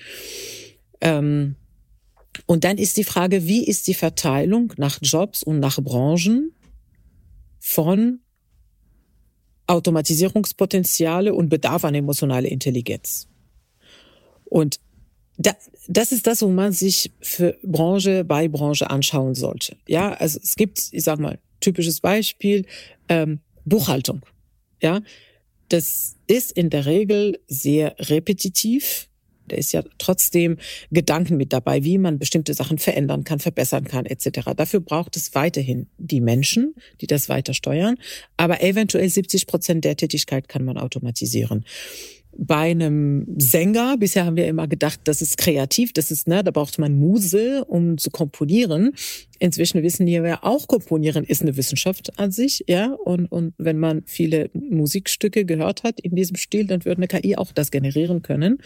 [1.01, 1.57] Ähm,
[2.47, 6.53] und dann ist die Frage, wie ist die Verteilung nach Jobs und nach Branchen
[7.59, 8.21] von
[9.67, 13.29] Automatisierungspotenziale und Bedarf an emotionale Intelligenz.
[14.45, 14.81] Und
[15.37, 15.55] da,
[15.87, 19.77] das ist das, wo man sich für Branche bei Branche anschauen sollte.
[19.87, 22.67] Ja, also es gibt, ich sag mal, typisches Beispiel
[23.09, 24.23] ähm, Buchhaltung.
[24.83, 25.01] Ja,
[25.69, 29.09] das ist in der Regel sehr repetitiv
[29.49, 30.59] da ist ja trotzdem
[30.91, 34.51] Gedanken mit dabei, wie man bestimmte Sachen verändern kann, verbessern kann, etc.
[34.57, 37.97] Dafür braucht es weiterhin die Menschen, die das weiter steuern.
[38.37, 41.65] Aber eventuell 70 Prozent der Tätigkeit kann man automatisieren
[42.41, 46.53] bei einem Sänger, bisher haben wir immer gedacht, das ist kreativ, das ist, ne, da
[46.53, 48.93] braucht man Muse, um zu komponieren.
[49.41, 52.93] Inzwischen wissen wir ja auch, komponieren ist eine Wissenschaft an sich, ja.
[52.93, 57.37] Und, und wenn man viele Musikstücke gehört hat in diesem Stil, dann würde eine KI
[57.37, 58.59] auch das generieren können.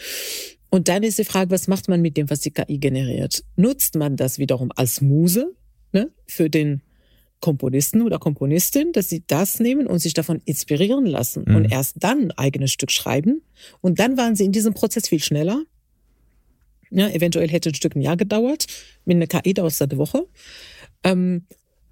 [0.73, 3.43] Und dann ist die Frage, was macht man mit dem, was die KI generiert?
[3.55, 5.53] Nutzt man das wiederum als Muse
[5.91, 6.81] ne, für den
[7.41, 11.55] Komponisten oder Komponistin, dass sie das nehmen und sich davon inspirieren lassen mhm.
[11.57, 13.43] und erst dann ein eigenes Stück schreiben.
[13.81, 15.61] Und dann waren sie in diesem Prozess viel schneller.
[16.89, 18.65] Ja, eventuell hätte ein Stück ein Jahr gedauert.
[19.05, 20.25] Mit einer KI dauert es eine Woche.
[21.03, 21.45] Ähm,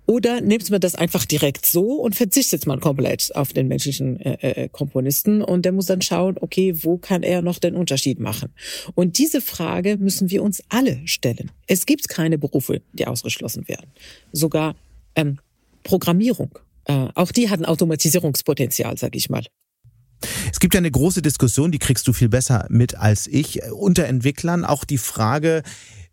[0.05, 4.63] oder nimmt man das einfach direkt so und verzichtet man komplett auf den menschlichen äh,
[4.63, 8.53] äh, Komponisten und der muss dann schauen, okay, wo kann er noch den Unterschied machen?
[8.95, 11.51] Und diese Frage müssen wir uns alle stellen.
[11.67, 13.91] Es gibt keine Berufe, die ausgeschlossen werden.
[14.31, 14.75] Sogar
[15.15, 15.39] ähm,
[15.83, 16.57] Programmierung.
[16.85, 19.45] Äh, auch die hat ein Automatisierungspotenzial, sag ich mal.
[20.51, 24.05] Es gibt ja eine große Diskussion, die kriegst du viel besser mit als ich, unter
[24.05, 24.65] Entwicklern.
[24.65, 25.63] Auch die Frage,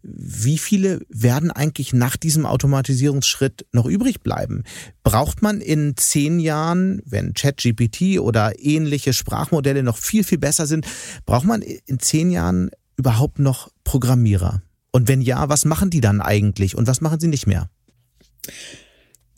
[0.02, 4.64] wie viele werden eigentlich nach diesem Automatisierungsschritt noch übrig bleiben?
[5.02, 10.86] Braucht man in zehn Jahren, wenn ChatGPT oder ähnliche Sprachmodelle noch viel, viel besser sind,
[11.26, 14.62] braucht man in zehn Jahren überhaupt noch Programmierer?
[14.92, 17.68] Und wenn ja, was machen die dann eigentlich und was machen sie nicht mehr?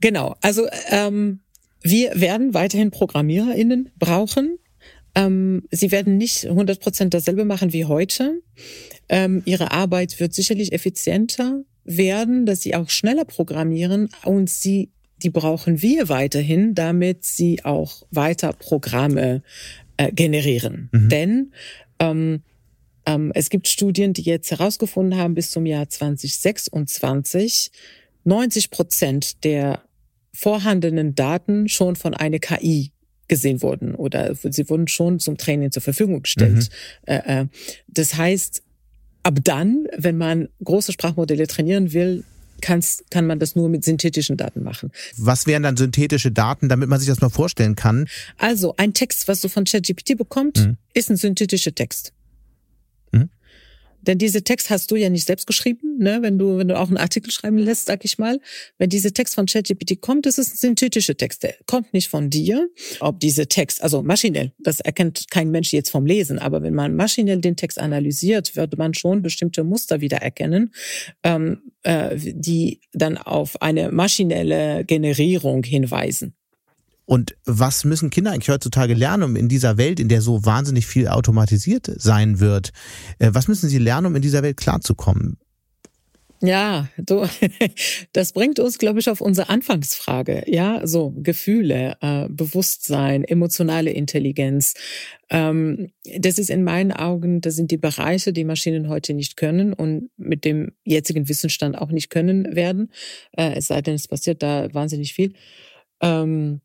[0.01, 1.41] Genau, also ähm,
[1.83, 4.59] wir werden weiterhin ProgrammiererInnen brauchen.
[5.15, 8.41] Ähm, sie werden nicht 100 Prozent dasselbe machen wie heute.
[9.11, 14.91] Ähm, ihre Arbeit wird sicherlich effizienter werden, dass sie auch schneller programmieren und sie,
[15.23, 19.43] die brauchen wir weiterhin, damit sie auch weiter Programme
[19.97, 20.91] äh, generieren.
[20.93, 21.09] Mhm.
[21.09, 21.53] Denn
[21.99, 22.43] ähm,
[23.05, 27.73] ähm, es gibt Studien, die jetzt herausgefunden haben, bis zum Jahr 2026
[28.23, 29.83] 90 Prozent der
[30.33, 32.93] vorhandenen Daten schon von einer KI
[33.27, 36.69] gesehen wurden oder sie wurden schon zum Training zur Verfügung gestellt.
[37.07, 37.13] Mhm.
[37.13, 37.47] Äh, äh,
[37.89, 38.63] das heißt,
[39.23, 42.25] ab dann, wenn man große Sprachmodelle trainieren will,
[42.61, 44.93] kann's, kann man das nur mit synthetischen Daten machen.
[45.17, 48.07] Was wären dann synthetische Daten, damit man sich das mal vorstellen kann?
[48.39, 50.77] Also ein Text, was du von ChatGPT bekommst, mhm.
[50.95, 52.13] ist ein synthetischer Text.
[54.03, 56.19] Denn diese Text hast du ja nicht selbst geschrieben, ne?
[56.23, 58.41] Wenn du, wenn du auch einen Artikel schreiben lässt, sag ich mal,
[58.79, 62.31] wenn dieser Text von ChatGPT kommt, das ist ein synthetischer Text, der kommt nicht von
[62.31, 62.69] dir.
[63.01, 66.97] Ob diese Text, also maschinell, das erkennt kein Mensch jetzt vom Lesen, aber wenn man
[66.97, 70.73] maschinell den Text analysiert, wird man schon bestimmte Muster wiedererkennen,
[71.23, 76.35] ähm, äh, die dann auf eine maschinelle Generierung hinweisen.
[77.11, 80.87] Und was müssen Kinder eigentlich heutzutage lernen, um in dieser Welt, in der so wahnsinnig
[80.87, 82.71] viel automatisiert sein wird,
[83.19, 85.37] äh, was müssen sie lernen, um in dieser Welt klarzukommen?
[86.41, 87.27] Ja, du,
[88.13, 90.45] das bringt uns, glaube ich, auf unsere Anfangsfrage.
[90.47, 94.75] Ja, so Gefühle, äh, Bewusstsein, emotionale Intelligenz.
[95.31, 99.73] Ähm, das ist in meinen Augen, das sind die Bereiche, die Maschinen heute nicht können
[99.73, 102.93] und mit dem jetzigen Wissensstand auch nicht können werden.
[103.33, 105.33] Äh, es sei denn, es passiert da wahnsinnig viel.
[106.01, 106.61] Ähm,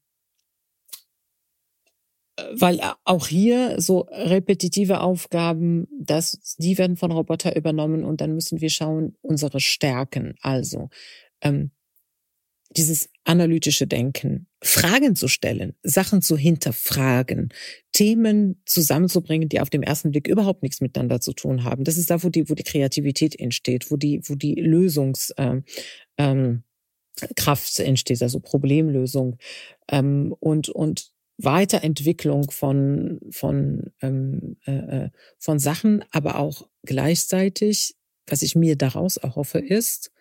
[2.53, 8.59] weil auch hier so repetitive Aufgaben, das, die werden von Roboter übernommen und dann müssen
[8.61, 10.35] wir schauen, unsere Stärken.
[10.41, 10.89] Also
[11.41, 11.71] ähm,
[12.75, 17.53] dieses analytische Denken, Fragen zu stellen, Sachen zu hinterfragen,
[17.93, 21.85] Themen zusammenzubringen, die auf dem ersten Blick überhaupt nichts miteinander zu tun haben.
[21.85, 25.63] Das ist da, wo die, wo die Kreativität entsteht, wo die, wo die Lösungs ähm,
[26.17, 26.63] ähm,
[27.37, 29.37] Kraft entsteht, also Problemlösung.
[29.89, 34.71] Ähm, und, und Weiterentwicklung von, von, ähm, äh,
[35.05, 37.95] äh, von Sachen, aber auch gleichzeitig,
[38.27, 40.11] was ich mir daraus erhoffe, ist,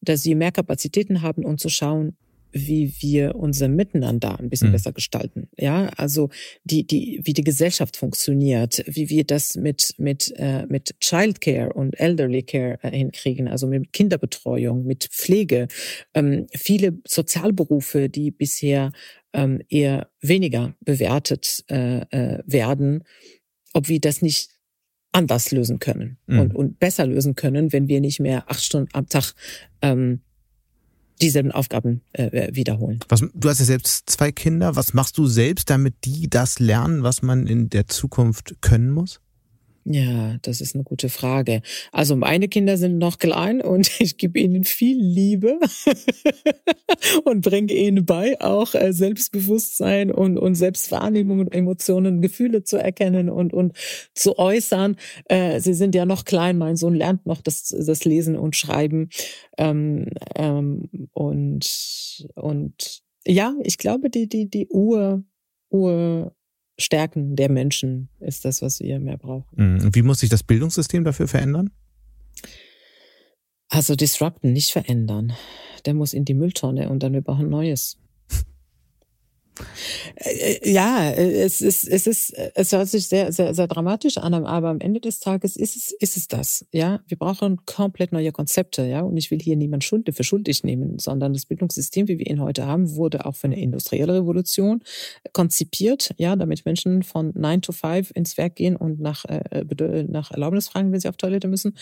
[0.00, 2.16] dass sie mehr Kapazitäten haben, um zu schauen,
[2.52, 4.72] wie wir unser Miteinander ein bisschen mhm.
[4.72, 5.48] besser gestalten.
[5.56, 6.30] Ja, also
[6.64, 11.98] die, die, wie die Gesellschaft funktioniert, wie wir das mit, mit, äh, mit Childcare und
[11.98, 15.68] Elderly Care äh, hinkriegen, also mit Kinderbetreuung, mit Pflege.
[16.14, 18.92] Ähm, viele Sozialberufe, die bisher
[19.32, 23.04] ähm, eher weniger bewertet äh, äh, werden,
[23.72, 24.50] ob wir das nicht
[25.12, 26.40] anders lösen können mhm.
[26.40, 29.34] und, und besser lösen können, wenn wir nicht mehr acht Stunden am Tag
[29.82, 30.20] ähm,
[31.20, 33.00] dieselben Aufgaben äh, wiederholen.
[33.08, 34.76] Was, du hast ja selbst zwei Kinder.
[34.76, 39.20] Was machst du selbst, damit die das lernen, was man in der Zukunft können muss?
[39.84, 41.62] Ja, das ist eine gute Frage.
[41.90, 45.58] Also meine Kinder sind noch klein und ich gebe ihnen viel Liebe
[47.24, 53.30] und bringe ihnen bei, auch äh, Selbstbewusstsein und, und Selbstwahrnehmung und Emotionen, Gefühle zu erkennen
[53.30, 53.76] und, und
[54.14, 54.96] zu äußern.
[55.26, 59.08] Äh, sie sind ja noch klein, mein Sohn lernt noch das, das Lesen und Schreiben.
[59.56, 65.24] Ähm, ähm, und, und ja, ich glaube, die, die, die Ur,
[65.70, 66.34] Ur,
[66.80, 69.46] Stärken der Menschen ist das, was wir mehr brauchen.
[69.56, 69.94] Mhm.
[69.94, 71.70] Wie muss sich das Bildungssystem dafür verändern?
[73.68, 75.32] Also disrupten, nicht verändern.
[75.86, 77.98] Der muss in die Mülltonne und dann wir brauchen Neues.
[80.16, 84.34] Äh, äh, ja, es ist, es ist, es hört sich sehr, sehr, sehr dramatisch an,
[84.34, 86.66] aber am Ende des Tages ist es, ist es das.
[86.72, 88.84] Ja, wir brauchen komplett neue Konzepte.
[88.86, 92.26] Ja, und ich will hier niemand Schuld für schuldig nehmen, sondern das Bildungssystem, wie wir
[92.26, 94.82] ihn heute haben, wurde auch für eine industrielle Revolution
[95.32, 96.14] konzipiert.
[96.18, 99.64] Ja, damit Menschen von 9 to 5 ins Werk gehen und nach, äh,
[100.08, 101.76] nach Erlaubnis fragen, wenn sie auf Toilette müssen.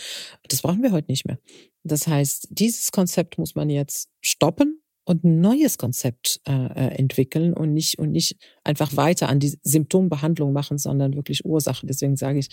[0.47, 1.39] Das brauchen wir heute nicht mehr.
[1.83, 4.78] Das heißt, dieses Konzept muss man jetzt stoppen
[5.09, 9.57] und ein neues Konzept äh, äh, entwickeln und nicht und nicht einfach weiter an die
[9.63, 11.87] Symptombehandlung machen, sondern wirklich Ursachen.
[11.87, 12.49] Deswegen sage ich,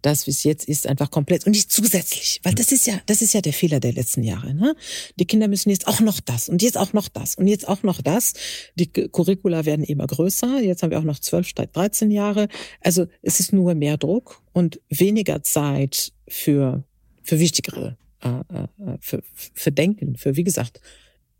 [0.00, 3.20] das, wie es jetzt ist, einfach komplett und nicht zusätzlich, weil das ist ja, das
[3.20, 4.54] ist ja der Fehler der letzten Jahre.
[4.54, 4.74] Ne?
[5.18, 7.82] Die Kinder müssen jetzt auch noch das und jetzt auch noch das und jetzt auch
[7.82, 8.32] noch das.
[8.76, 10.60] Die Curricula werden immer größer.
[10.62, 12.48] Jetzt haben wir auch noch zwölf statt 13 Jahre.
[12.80, 16.82] Also es ist nur mehr Druck und weniger Zeit für
[17.22, 19.22] für wichtigere, äh, äh, für,
[19.52, 20.80] für Denken, für wie gesagt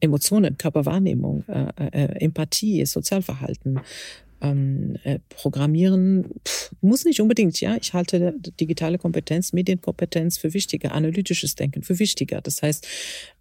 [0.00, 3.80] Emotionen, Körperwahrnehmung, äh, äh, Empathie, Sozialverhalten.
[4.40, 7.76] Ähm, äh, Programmieren pff, muss nicht unbedingt, ja.
[7.80, 12.42] Ich halte digitale Kompetenz, Medienkompetenz für wichtiger, analytisches Denken für wichtiger.
[12.42, 12.86] Das heißt,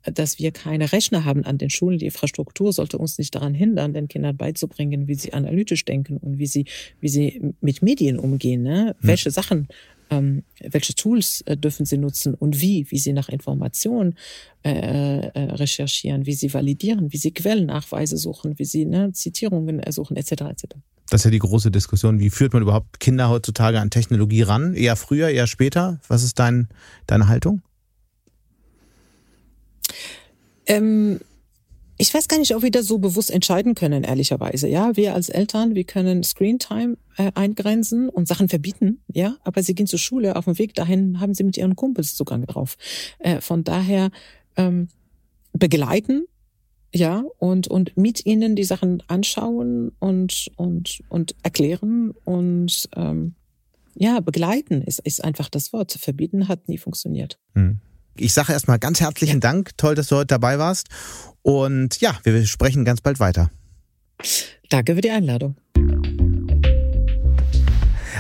[0.06, 1.98] dass wir keine Rechner haben an den Schulen.
[1.98, 6.38] Die Infrastruktur sollte uns nicht daran hindern, den Kindern beizubringen, wie sie analytisch denken und
[6.38, 6.66] wie sie,
[7.02, 8.90] wie sie mit Medien umgehen, ne?
[8.90, 8.96] Hm.
[9.02, 9.68] welche Sachen
[10.14, 14.16] ähm, welche Tools äh, dürfen sie nutzen und wie, wie sie nach Informationen
[14.64, 20.16] äh, äh, recherchieren, wie sie validieren, wie sie Quellennachweise suchen, wie sie ne, Zitierungen suchen,
[20.16, 20.32] etc.
[20.32, 20.64] etc.
[21.10, 22.20] Das ist ja die große Diskussion.
[22.20, 24.74] Wie führt man überhaupt Kinder heutzutage an Technologie ran?
[24.74, 26.00] Eher früher, eher später?
[26.08, 26.70] Was ist dein,
[27.08, 27.62] deine Haltung?
[30.66, 31.20] Ähm,
[31.98, 34.68] ich weiß gar nicht, ob wir das so bewusst entscheiden können, ehrlicherweise.
[34.68, 39.02] Ja, wir als Eltern, wir können Screentime äh, eingrenzen und Sachen verbieten.
[39.08, 40.36] Ja, aber sie gehen zur Schule.
[40.36, 42.78] Auf dem Weg dahin haben sie mit ihren Kumpels Zugang drauf.
[43.20, 44.12] Äh, von daher
[44.56, 44.88] ähm,
[45.54, 46.26] begleiten,
[46.94, 53.36] ja, und und mit ihnen die Sachen anschauen und und und erklären und ähm,
[53.96, 55.92] Ja, begleiten ist, ist einfach das Wort.
[55.92, 57.38] Verbieten hat nie funktioniert.
[57.56, 57.80] Hm.
[58.16, 59.78] Ich sage erstmal ganz herzlichen Dank.
[59.78, 60.88] Toll, dass du heute dabei warst.
[61.42, 63.50] Und ja, wir sprechen ganz bald weiter.
[64.70, 65.56] Danke für die Einladung.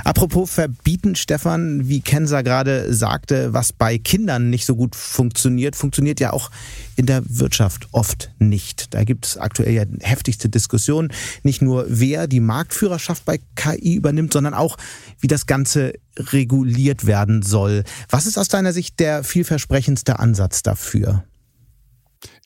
[0.04, 6.20] Apropos verbieten, Stefan, wie Kensa gerade sagte, was bei Kindern nicht so gut funktioniert, funktioniert
[6.20, 6.52] ja auch
[6.96, 8.94] in der Wirtschaft oft nicht.
[8.94, 11.12] Da gibt es aktuell ja heftigste Diskussionen.
[11.44, 14.78] Nicht nur, wer die Marktführerschaft bei KI übernimmt, sondern auch,
[15.20, 17.84] wie das Ganze reguliert werden soll.
[18.10, 21.24] Was ist aus deiner Sicht der vielversprechendste Ansatz dafür?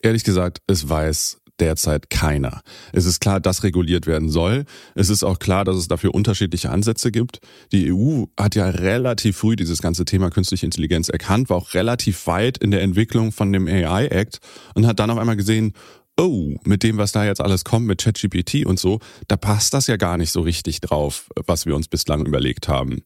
[0.01, 2.61] Ehrlich gesagt, es weiß derzeit keiner.
[2.93, 4.65] Es ist klar, dass reguliert werden soll.
[4.95, 7.39] Es ist auch klar, dass es dafür unterschiedliche Ansätze gibt.
[7.71, 12.27] Die EU hat ja relativ früh dieses ganze Thema künstliche Intelligenz erkannt, war auch relativ
[12.27, 14.39] weit in der Entwicklung von dem AI Act
[14.75, 15.73] und hat dann auf einmal gesehen,
[16.19, 19.87] oh, mit dem, was da jetzt alles kommt, mit ChatGPT und so, da passt das
[19.87, 23.03] ja gar nicht so richtig drauf, was wir uns bislang überlegt haben.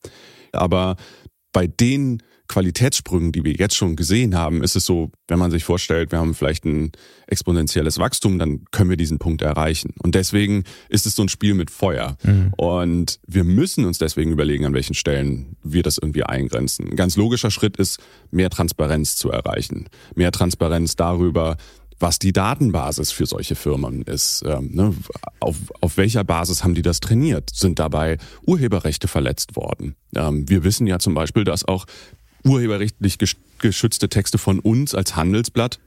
[0.53, 0.95] Aber
[1.51, 5.63] bei den Qualitätssprüngen, die wir jetzt schon gesehen haben, ist es so, wenn man sich
[5.63, 6.91] vorstellt, wir haben vielleicht ein
[7.27, 9.93] exponentielles Wachstum, dann können wir diesen Punkt erreichen.
[10.03, 12.17] Und deswegen ist es so ein Spiel mit Feuer.
[12.23, 12.53] Mhm.
[12.57, 16.89] Und wir müssen uns deswegen überlegen, an welchen Stellen wir das irgendwie eingrenzen.
[16.89, 17.99] Ein ganz logischer Schritt ist,
[18.31, 19.87] mehr Transparenz zu erreichen.
[20.15, 21.55] Mehr Transparenz darüber,
[22.01, 24.43] was die Datenbasis für solche Firmen ist.
[24.45, 24.93] Ähm, ne?
[25.39, 27.49] auf, auf welcher Basis haben die das trainiert?
[27.53, 29.95] Sind dabei Urheberrechte verletzt worden?
[30.15, 31.85] Ähm, wir wissen ja zum Beispiel, dass auch
[32.43, 33.17] urheberrechtlich
[33.59, 35.79] geschützte Texte von uns als Handelsblatt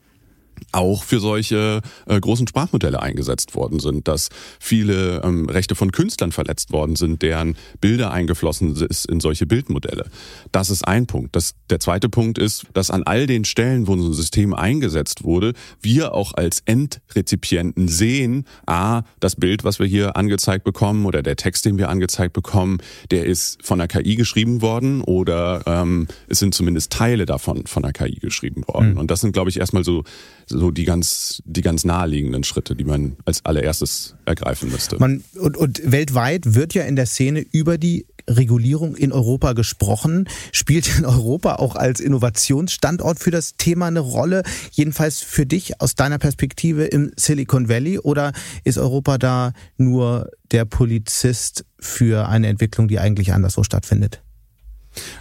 [0.72, 4.28] auch für solche äh, großen Sprachmodelle eingesetzt worden sind, dass
[4.58, 10.06] viele ähm, Rechte von Künstlern verletzt worden sind, deren Bilder eingeflossen ist in solche Bildmodelle.
[10.52, 11.36] Das ist ein Punkt.
[11.36, 15.24] Das, der zweite Punkt ist, dass an all den Stellen, wo so ein System eingesetzt
[15.24, 21.22] wurde, wir auch als Endrezipienten sehen, a, das Bild, was wir hier angezeigt bekommen oder
[21.22, 22.78] der Text, den wir angezeigt bekommen,
[23.10, 27.82] der ist von der KI geschrieben worden oder ähm, es sind zumindest Teile davon von
[27.82, 28.92] der KI geschrieben worden.
[28.92, 28.98] Mhm.
[28.98, 30.04] Und das sind, glaube ich, erstmal so
[30.46, 34.98] so die ganz, die ganz naheliegenden Schritte, die man als allererstes ergreifen müsste.
[34.98, 40.28] Man, und, und weltweit wird ja in der Szene über die Regulierung in Europa gesprochen.
[40.52, 44.42] Spielt in Europa auch als Innovationsstandort für das Thema eine Rolle?
[44.72, 47.98] Jedenfalls für dich aus deiner Perspektive im Silicon Valley?
[47.98, 48.32] Oder
[48.64, 54.22] ist Europa da nur der Polizist für eine Entwicklung, die eigentlich anderswo stattfindet?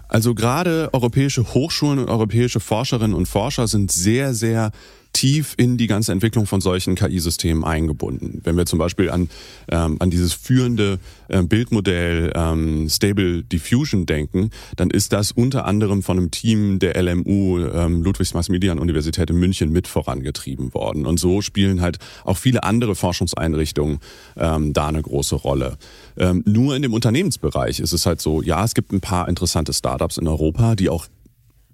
[0.08, 4.72] Also gerade europäische Hochschulen und europäische Forscherinnen und Forscher sind sehr, sehr
[5.14, 8.42] tief in die ganze Entwicklung von solchen KI-Systemen eingebunden.
[8.44, 9.30] Wenn wir zum Beispiel an,
[9.70, 11.00] ähm, an dieses führende
[11.30, 17.02] äh, Bildmodell ähm, Stable Diffusion denken, dann ist das unter anderem von einem Team der
[17.02, 21.06] LMU ähm, Ludwigs-Maximilian-Universität in München mit vorangetrieben worden.
[21.06, 24.00] Und so spielen halt auch viele andere Forschungseinrichtungen
[24.36, 25.78] ähm, da eine große Rolle.
[26.18, 29.74] Ähm, nur in dem Unternehmensbereich ist es halt so, ja, es gibt ein paar interessante
[29.74, 31.08] Startups in Europa, die auch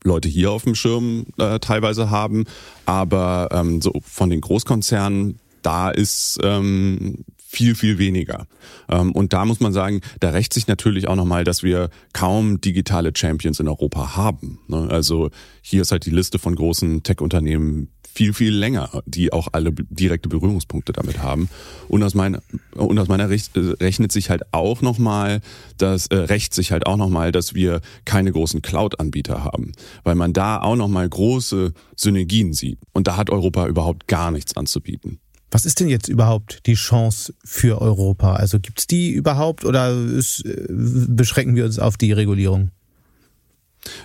[0.03, 2.45] Leute hier auf dem Schirm äh, teilweise haben,
[2.85, 8.45] aber ähm, so von den Großkonzernen, da ist ähm, viel, viel weniger.
[8.89, 12.61] Ähm, und da muss man sagen, da rächt sich natürlich auch nochmal, dass wir kaum
[12.61, 14.59] digitale Champions in Europa haben.
[14.67, 14.87] Ne?
[14.89, 15.31] Also
[15.61, 20.29] hier ist halt die Liste von großen Tech-Unternehmen viel, viel länger, die auch alle direkte
[20.29, 21.49] Berührungspunkte damit haben.
[21.87, 22.41] Und aus meiner,
[22.75, 25.41] und aus meiner Sicht äh, rechnet sich halt auch nochmal,
[25.77, 29.71] dass, äh, rächt sich halt auch nochmal, dass wir keine großen Cloud-Anbieter haben.
[30.03, 32.79] Weil man da auch nochmal große Synergien sieht.
[32.93, 35.19] Und da hat Europa überhaupt gar nichts anzubieten.
[35.51, 38.33] Was ist denn jetzt überhaupt die Chance für Europa?
[38.33, 42.71] Also gibt's die überhaupt oder ist, äh, beschränken wir uns auf die Regulierung?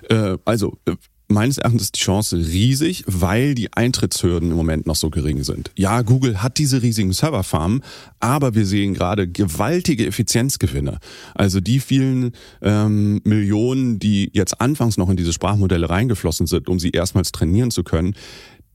[0.09, 0.79] Äh, also
[1.29, 5.71] meines Erachtens ist die Chance riesig, weil die Eintrittshürden im Moment noch so gering sind.
[5.77, 7.83] Ja, Google hat diese riesigen Serverfarmen,
[8.21, 10.99] aber wir sehen gerade gewaltige Effizienzgewinne.
[11.35, 16.79] Also die vielen ähm, Millionen, die jetzt anfangs noch in diese Sprachmodelle reingeflossen sind, um
[16.79, 18.15] sie erstmals trainieren zu können,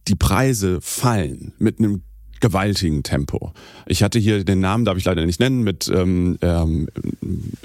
[0.07, 2.01] die Preise fallen mit einem
[2.39, 3.53] gewaltigen Tempo.
[3.85, 6.87] Ich hatte hier den Namen, darf ich leider nicht nennen, mit ähm, ähm,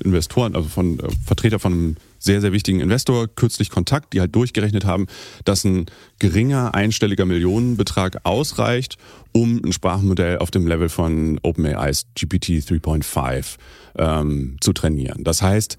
[0.02, 4.34] Investoren, also von äh, Vertreter von einem sehr, sehr wichtigen Investor kürzlich Kontakt, die halt
[4.34, 5.06] durchgerechnet haben,
[5.44, 5.86] dass ein
[6.18, 8.96] geringer einstelliger Millionenbetrag ausreicht,
[9.32, 13.56] um ein Sprachmodell auf dem Level von OpenAI's GPT 3.5
[13.96, 15.22] ähm, zu trainieren.
[15.24, 15.76] Das heißt,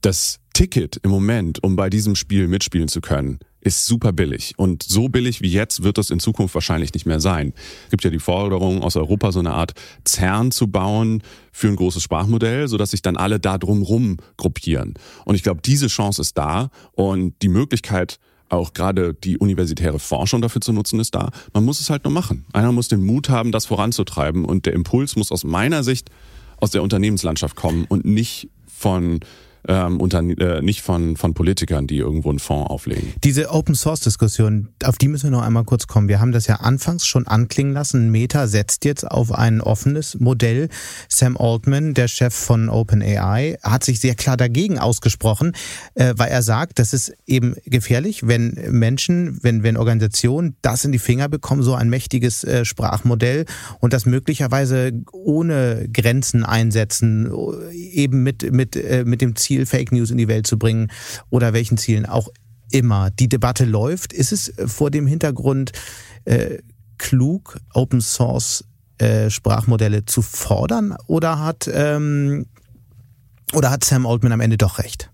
[0.00, 4.54] das Ticket im Moment, um bei diesem Spiel mitspielen zu können, ist super billig.
[4.56, 7.54] Und so billig wie jetzt wird das in Zukunft wahrscheinlich nicht mehr sein.
[7.84, 9.72] Es gibt ja die Forderung aus Europa, so eine Art
[10.06, 14.94] CERN zu bauen für ein großes Sprachmodell, sodass sich dann alle da drumrum gruppieren.
[15.24, 18.18] Und ich glaube, diese Chance ist da und die Möglichkeit,
[18.50, 21.30] auch gerade die universitäre Forschung dafür zu nutzen, ist da.
[21.54, 22.44] Man muss es halt nur machen.
[22.52, 24.44] Einer muss den Mut haben, das voranzutreiben.
[24.44, 26.10] Und der Impuls muss aus meiner Sicht
[26.58, 29.20] aus der Unternehmenslandschaft kommen und nicht von
[29.68, 33.12] ähm, unter, äh, nicht von, von Politikern, die irgendwo einen Fonds auflegen.
[33.22, 36.08] Diese Open Source Diskussion, auf die müssen wir noch einmal kurz kommen.
[36.08, 38.10] Wir haben das ja anfangs schon anklingen lassen.
[38.10, 40.68] Meta setzt jetzt auf ein offenes Modell.
[41.08, 45.52] Sam Altman, der Chef von OpenAI, hat sich sehr klar dagegen ausgesprochen,
[45.94, 50.92] äh, weil er sagt, das ist eben gefährlich, wenn Menschen, wenn, wenn Organisationen das in
[50.92, 53.46] die Finger bekommen, so ein mächtiges äh, Sprachmodell
[53.80, 57.30] und das möglicherweise ohne Grenzen einsetzen,
[57.72, 60.90] eben mit, mit, äh, mit dem Ziel, Fake News in die Welt zu bringen
[61.30, 62.28] oder welchen Zielen auch
[62.70, 63.10] immer.
[63.10, 64.12] Die Debatte läuft.
[64.12, 65.72] Ist es vor dem Hintergrund
[66.24, 66.58] äh,
[66.98, 68.64] klug, Open Source
[68.98, 72.46] äh, Sprachmodelle zu fordern oder hat, ähm,
[73.52, 75.10] oder hat Sam Altman am Ende doch recht?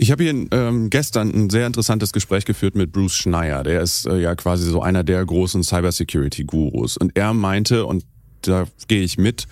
[0.00, 3.64] Ich habe hier ähm, gestern ein sehr interessantes Gespräch geführt mit Bruce Schneier.
[3.64, 6.96] Der ist äh, ja quasi so einer der großen Cybersecurity-Gurus.
[6.96, 8.04] Und er meinte, und
[8.42, 9.48] da gehe ich mit,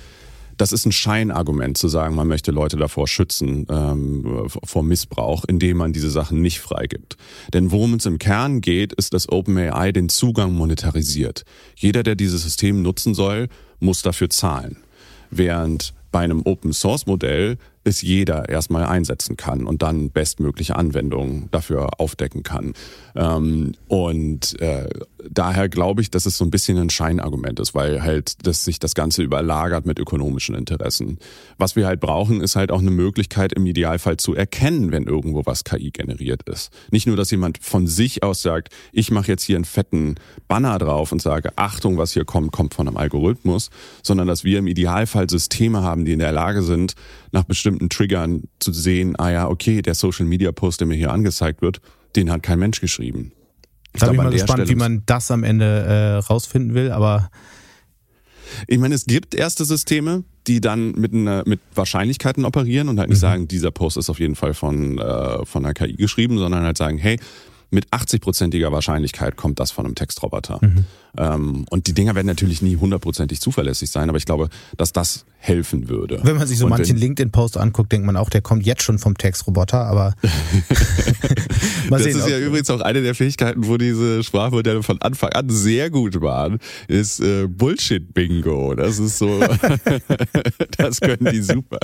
[0.57, 5.79] das ist ein Scheinargument zu sagen, man möchte Leute davor schützen, ähm, vor Missbrauch, indem
[5.79, 7.17] man diese Sachen nicht freigibt.
[7.53, 11.45] Denn worum es im Kern geht, ist, dass OpenAI den Zugang monetarisiert.
[11.77, 13.49] Jeder, der dieses System nutzen soll,
[13.81, 14.79] muss dafür zahlen.
[15.31, 21.49] Während bei einem Open Source Modell es jeder erstmal einsetzen kann und dann bestmögliche Anwendungen
[21.53, 22.75] dafür aufdecken kann.
[23.15, 24.89] Ähm, und äh,
[25.31, 28.79] daher glaube ich, dass es so ein bisschen ein Scheinargument ist, weil halt dass sich
[28.79, 31.19] das Ganze überlagert mit ökonomischen Interessen.
[31.59, 35.47] Was wir halt brauchen, ist halt auch eine Möglichkeit im Idealfall zu erkennen, wenn irgendwo
[35.47, 36.73] was KI generiert ist.
[36.91, 40.17] Nicht nur, dass jemand von sich aus sagt, ich mache jetzt hier einen fetten
[40.49, 43.71] Banner drauf und sage, Achtung, was hier kommt, kommt von einem Algorithmus,
[44.03, 46.95] sondern dass wir im Idealfall Systeme haben, die in der Lage sind,
[47.33, 51.13] nach bestimmten Triggern zu sehen, ah ja, okay, der Social Media Post, der mir hier
[51.13, 51.81] angezeigt wird,
[52.17, 53.33] den hat kein Mensch geschrieben.
[53.93, 56.91] Ich da bin ich mal gespannt, Stelle wie man das am Ende äh, rausfinden will,
[56.91, 57.31] aber
[58.67, 63.09] ich meine, es gibt erste Systeme, die dann mit, einer, mit Wahrscheinlichkeiten operieren und halt
[63.09, 63.21] nicht mhm.
[63.21, 66.79] sagen, dieser Post ist auf jeden Fall von, äh, von einer KI geschrieben, sondern halt
[66.79, 67.19] sagen, hey,
[67.77, 70.59] mit 80-prozentiger Wahrscheinlichkeit kommt das von einem Textroboter.
[70.63, 70.87] Mhm.
[71.19, 74.49] Ähm, und die Dinger werden natürlich nie hundertprozentig zuverlässig sein, aber ich glaube,
[74.79, 76.19] dass das helfen würde.
[76.23, 78.99] Wenn man sich so und manchen LinkedIn-Post anguckt, denkt man auch, der kommt jetzt schon
[78.99, 80.15] vom Textroboter, aber
[81.91, 85.51] das sehen, ist ja übrigens auch eine der Fähigkeiten, wo diese Sprachmodelle von Anfang an
[85.51, 86.59] sehr gut waren,
[86.89, 88.75] ist äh, Bullshit-Bingo.
[88.75, 89.39] Das ist so,
[90.79, 91.81] das können die super.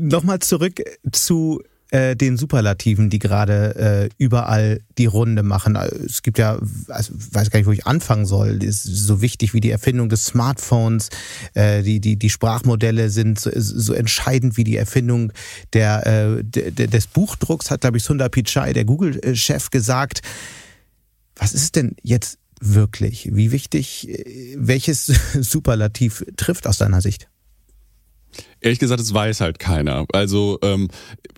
[0.00, 0.80] Nochmal zurück
[1.12, 1.60] zu
[1.90, 5.76] äh, den Superlativen, die gerade äh, überall die Runde machen.
[5.76, 6.58] Es gibt ja,
[6.88, 8.62] also weiß gar nicht, wo ich anfangen soll.
[8.62, 11.10] Ist so wichtig wie die Erfindung des Smartphones.
[11.54, 15.32] Äh, die, die, die Sprachmodelle sind so, so entscheidend wie die Erfindung
[15.72, 20.22] der, äh, de, des Buchdrucks, hat, glaube ich, Sundar Pichai, der Google-Chef, gesagt.
[21.36, 23.30] Was ist denn jetzt wirklich?
[23.32, 25.06] Wie wichtig, äh, welches
[25.40, 27.28] Superlativ trifft aus deiner Sicht?
[28.60, 30.06] Ehrlich gesagt, es weiß halt keiner.
[30.12, 30.88] Also ähm,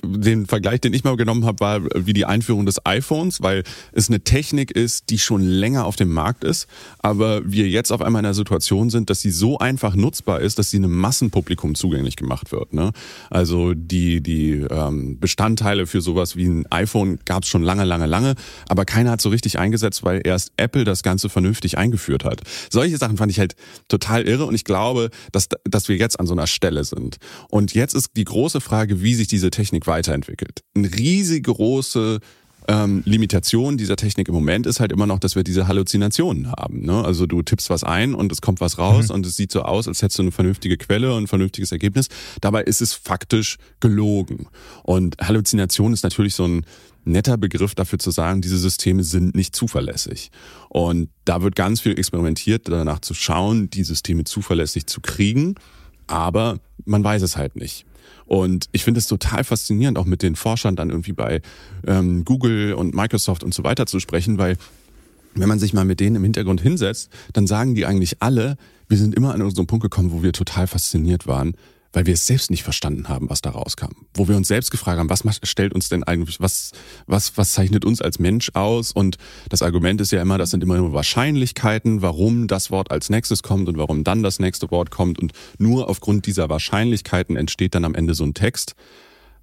[0.03, 4.09] den Vergleich, den ich mal genommen habe, war wie die Einführung des iPhones, weil es
[4.09, 6.69] eine Technik ist, die schon länger auf dem Markt ist,
[7.01, 10.59] aber wir jetzt auf einmal in einer Situation sind, dass sie so einfach nutzbar ist,
[10.59, 12.73] dass sie einem Massenpublikum zugänglich gemacht wird.
[12.73, 12.93] Ne?
[13.31, 18.07] Also die die ähm, Bestandteile für sowas wie ein iPhone gab es schon lange, lange,
[18.07, 18.35] lange,
[18.69, 22.43] aber keiner hat so richtig eingesetzt, weil erst Apple das Ganze vernünftig eingeführt hat.
[22.71, 23.57] Solche Sachen fand ich halt
[23.89, 27.08] total irre und ich glaube, dass dass wir jetzt an so einer Stelle sind.
[27.49, 30.61] Und jetzt ist die große Frage, wie sich diese Technik weiterentwickelt.
[30.75, 32.21] Eine riesige große
[32.69, 36.85] ähm, Limitation dieser Technik im Moment ist halt immer noch, dass wir diese Halluzinationen haben.
[36.85, 37.03] Ne?
[37.03, 39.15] Also du tippst was ein und es kommt was raus mhm.
[39.17, 42.09] und es sieht so aus, als hättest du eine vernünftige Quelle und ein vernünftiges Ergebnis.
[42.43, 44.49] Dabei ist es faktisch gelogen.
[44.83, 46.67] Und Halluzination ist natürlich so ein
[47.05, 50.31] netter Begriff dafür zu sagen, diese Systeme sind nicht zuverlässig.
[50.69, 55.55] Und da wird ganz viel experimentiert, danach zu schauen, die Systeme zuverlässig zu kriegen
[56.09, 57.85] aber man weiß es halt nicht.
[58.27, 61.41] Und ich finde es total faszinierend, auch mit den Forschern dann irgendwie bei
[61.87, 64.57] ähm, Google und Microsoft und so weiter zu sprechen, weil
[65.35, 68.57] wenn man sich mal mit denen im Hintergrund hinsetzt, dann sagen die eigentlich alle,
[68.89, 71.55] wir sind immer an unseren Punkt gekommen, wo wir total fasziniert waren,
[71.99, 73.91] weil wir es selbst nicht verstanden haben, was da rauskam.
[74.15, 76.71] Wo wir uns selbst gefragt haben, was stellt uns denn eigentlich, was,
[77.09, 78.93] was, was zeichnet uns als Mensch aus?
[78.93, 79.17] Und
[79.49, 83.43] das Argument ist ja immer, das sind immer nur Wahrscheinlichkeiten, warum das Wort als nächstes
[83.43, 85.19] kommt und warum dann das nächste Wort kommt.
[85.19, 88.77] Und nur aufgrund dieser Wahrscheinlichkeiten entsteht dann am Ende so ein Text.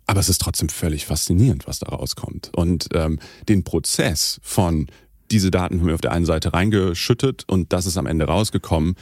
[0.07, 2.51] Aber es ist trotzdem völlig faszinierend, was da rauskommt.
[2.55, 4.87] Und ähm, den Prozess von
[5.29, 8.95] diese Daten haben wir auf der einen Seite reingeschüttet und das ist am Ende rausgekommen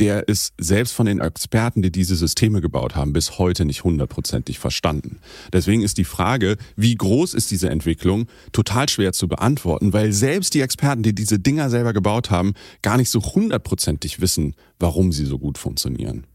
[0.00, 4.58] der ist selbst von den Experten, die diese Systeme gebaut haben, bis heute nicht hundertprozentig
[4.58, 5.18] verstanden.
[5.52, 10.54] Deswegen ist die Frage, wie groß ist diese Entwicklung, total schwer zu beantworten, weil selbst
[10.54, 15.26] die Experten, die diese Dinger selber gebaut haben, gar nicht so hundertprozentig wissen, warum sie
[15.26, 16.26] so gut funktionieren.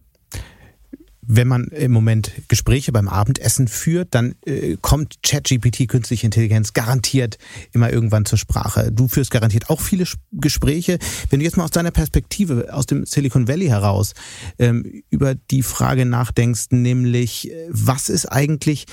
[1.27, 7.37] Wenn man im Moment Gespräche beim Abendessen führt, dann äh, kommt ChatGPT, künstliche Intelligenz, garantiert
[7.71, 8.91] immer irgendwann zur Sprache.
[8.91, 10.99] Du führst garantiert auch viele Gespräche.
[11.29, 14.13] Wenn du jetzt mal aus deiner Perspektive, aus dem Silicon Valley heraus,
[14.59, 18.85] ähm, über die Frage nachdenkst, nämlich, äh, was ist eigentlich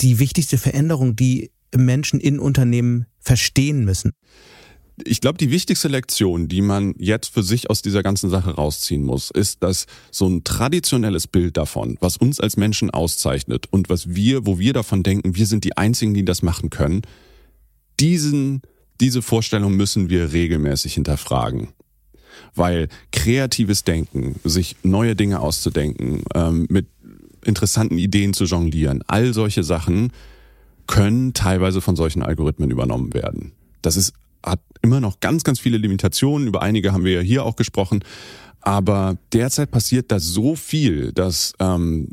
[0.00, 4.12] die wichtigste Veränderung, die Menschen in Unternehmen verstehen müssen?
[5.04, 9.02] Ich glaube, die wichtigste Lektion, die man jetzt für sich aus dieser ganzen Sache rausziehen
[9.02, 14.14] muss, ist, dass so ein traditionelles Bild davon, was uns als Menschen auszeichnet und was
[14.14, 17.02] wir, wo wir davon denken, wir sind die Einzigen, die das machen können,
[18.00, 18.62] diesen,
[19.00, 21.68] diese Vorstellung müssen wir regelmäßig hinterfragen.
[22.54, 26.86] Weil kreatives Denken, sich neue Dinge auszudenken, ähm, mit
[27.44, 30.12] interessanten Ideen zu jonglieren, all solche Sachen
[30.86, 33.52] können teilweise von solchen Algorithmen übernommen werden.
[33.82, 34.12] Das ist
[34.44, 36.48] hat immer noch ganz, ganz viele Limitationen.
[36.48, 38.04] Über einige haben wir ja hier auch gesprochen.
[38.64, 42.10] Aber derzeit passiert da so viel, dass ähm,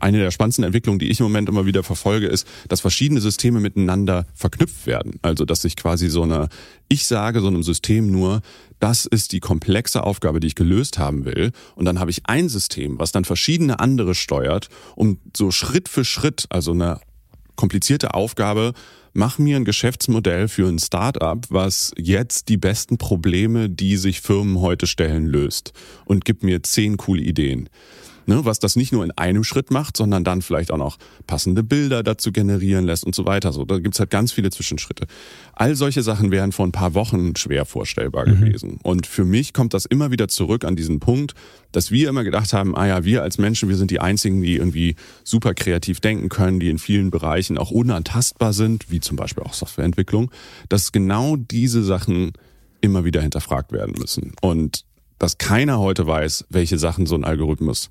[0.00, 3.60] eine der spannendsten Entwicklungen, die ich im Moment immer wieder verfolge, ist, dass verschiedene Systeme
[3.60, 5.18] miteinander verknüpft werden.
[5.20, 6.48] Also dass sich quasi so eine,
[6.88, 8.40] ich sage so einem System nur,
[8.78, 11.52] das ist die komplexe Aufgabe, die ich gelöst haben will.
[11.76, 16.06] Und dann habe ich ein System, was dann verschiedene andere steuert, um so Schritt für
[16.06, 17.00] Schritt, also eine
[17.54, 18.72] komplizierte Aufgabe
[19.12, 24.60] mach mir ein Geschäftsmodell für ein Startup, was jetzt die besten Probleme, die sich Firmen
[24.60, 25.72] heute stellen, löst
[26.04, 27.68] und gib mir zehn coole Ideen.
[28.26, 31.62] Ne, was das nicht nur in einem Schritt macht, sondern dann vielleicht auch noch passende
[31.62, 33.52] Bilder dazu generieren lässt und so weiter.
[33.52, 35.06] So, da gibt's halt ganz viele Zwischenschritte.
[35.54, 38.40] All solche Sachen wären vor ein paar Wochen schwer vorstellbar mhm.
[38.40, 38.78] gewesen.
[38.82, 41.34] Und für mich kommt das immer wieder zurück an diesen Punkt,
[41.72, 44.56] dass wir immer gedacht haben, ah ja, wir als Menschen, wir sind die Einzigen, die
[44.56, 44.94] irgendwie
[45.24, 49.54] super kreativ denken können, die in vielen Bereichen auch unantastbar sind, wie zum Beispiel auch
[49.54, 50.30] Softwareentwicklung,
[50.68, 52.32] dass genau diese Sachen
[52.80, 54.32] immer wieder hinterfragt werden müssen.
[54.42, 54.84] Und
[55.18, 57.90] dass keiner heute weiß, welche Sachen so ein Algorithmus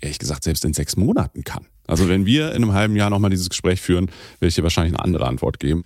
[0.00, 1.66] ehrlich gesagt selbst in sechs Monaten kann.
[1.86, 4.06] Also wenn wir in einem halben Jahr nochmal dieses Gespräch führen,
[4.38, 5.84] werde ich dir wahrscheinlich eine andere Antwort geben.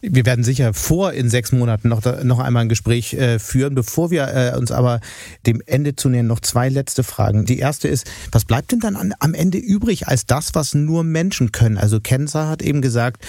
[0.00, 3.74] Wir werden sicher vor in sechs Monaten noch, noch einmal ein Gespräch äh, führen.
[3.74, 5.00] Bevor wir äh, uns aber
[5.44, 7.46] dem Ende zu nähern, noch zwei letzte Fragen.
[7.46, 11.02] Die erste ist, was bleibt denn dann an, am Ende übrig als das, was nur
[11.02, 11.78] Menschen können?
[11.78, 13.26] Also Kenza hat eben gesagt,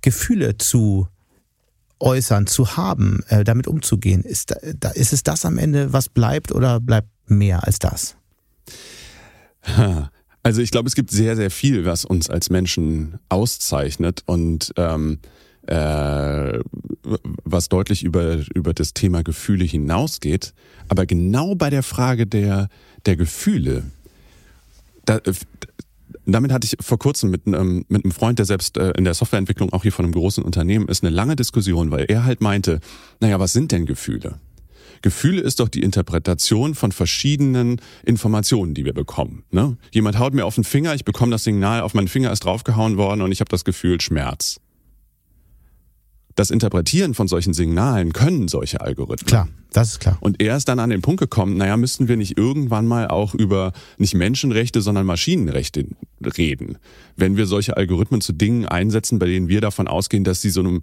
[0.00, 1.06] Gefühle zu
[2.00, 4.22] äußern, zu haben, äh, damit umzugehen.
[4.22, 8.16] Ist, da, ist es das am Ende, was bleibt oder bleibt mehr als das?
[10.42, 15.18] Also ich glaube, es gibt sehr, sehr viel, was uns als Menschen auszeichnet und ähm,
[15.66, 16.60] äh,
[17.44, 20.54] was deutlich über, über das Thema Gefühle hinausgeht.
[20.86, 22.68] Aber genau bei der Frage der,
[23.06, 23.82] der Gefühle,
[25.04, 25.32] da, äh,
[26.26, 29.14] damit hatte ich vor kurzem mit, ähm, mit einem Freund, der selbst äh, in der
[29.14, 32.80] Softwareentwicklung auch hier von einem großen Unternehmen ist, eine lange Diskussion, weil er halt meinte,
[33.20, 34.38] naja, was sind denn Gefühle?
[35.02, 39.44] Gefühle ist doch die Interpretation von verschiedenen Informationen, die wir bekommen.
[39.50, 39.76] Ne?
[39.92, 42.96] Jemand haut mir auf den Finger, ich bekomme das Signal, auf meinen Finger ist draufgehauen
[42.96, 44.60] worden und ich habe das Gefühl Schmerz.
[46.36, 49.26] Das Interpretieren von solchen Signalen können solche Algorithmen.
[49.26, 50.18] Klar, das ist klar.
[50.20, 53.34] Und er ist dann an den Punkt gekommen, naja, müssten wir nicht irgendwann mal auch
[53.34, 55.86] über nicht Menschenrechte, sondern Maschinenrechte
[56.36, 56.76] reden,
[57.16, 60.60] wenn wir solche Algorithmen zu Dingen einsetzen, bei denen wir davon ausgehen, dass sie so
[60.60, 60.82] einem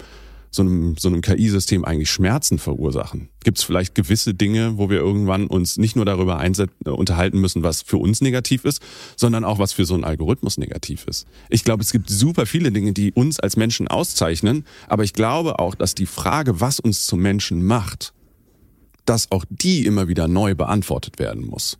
[0.53, 3.29] so einem, so einem KI-System eigentlich Schmerzen verursachen?
[3.43, 7.63] Gibt es vielleicht gewisse Dinge, wo wir irgendwann uns nicht nur darüber äh, unterhalten müssen,
[7.63, 8.81] was für uns negativ ist,
[9.15, 11.27] sondern auch was für so einen Algorithmus negativ ist?
[11.49, 15.59] Ich glaube, es gibt super viele Dinge, die uns als Menschen auszeichnen, aber ich glaube
[15.59, 18.13] auch, dass die Frage, was uns zum Menschen macht,
[19.05, 21.77] dass auch die immer wieder neu beantwortet werden muss.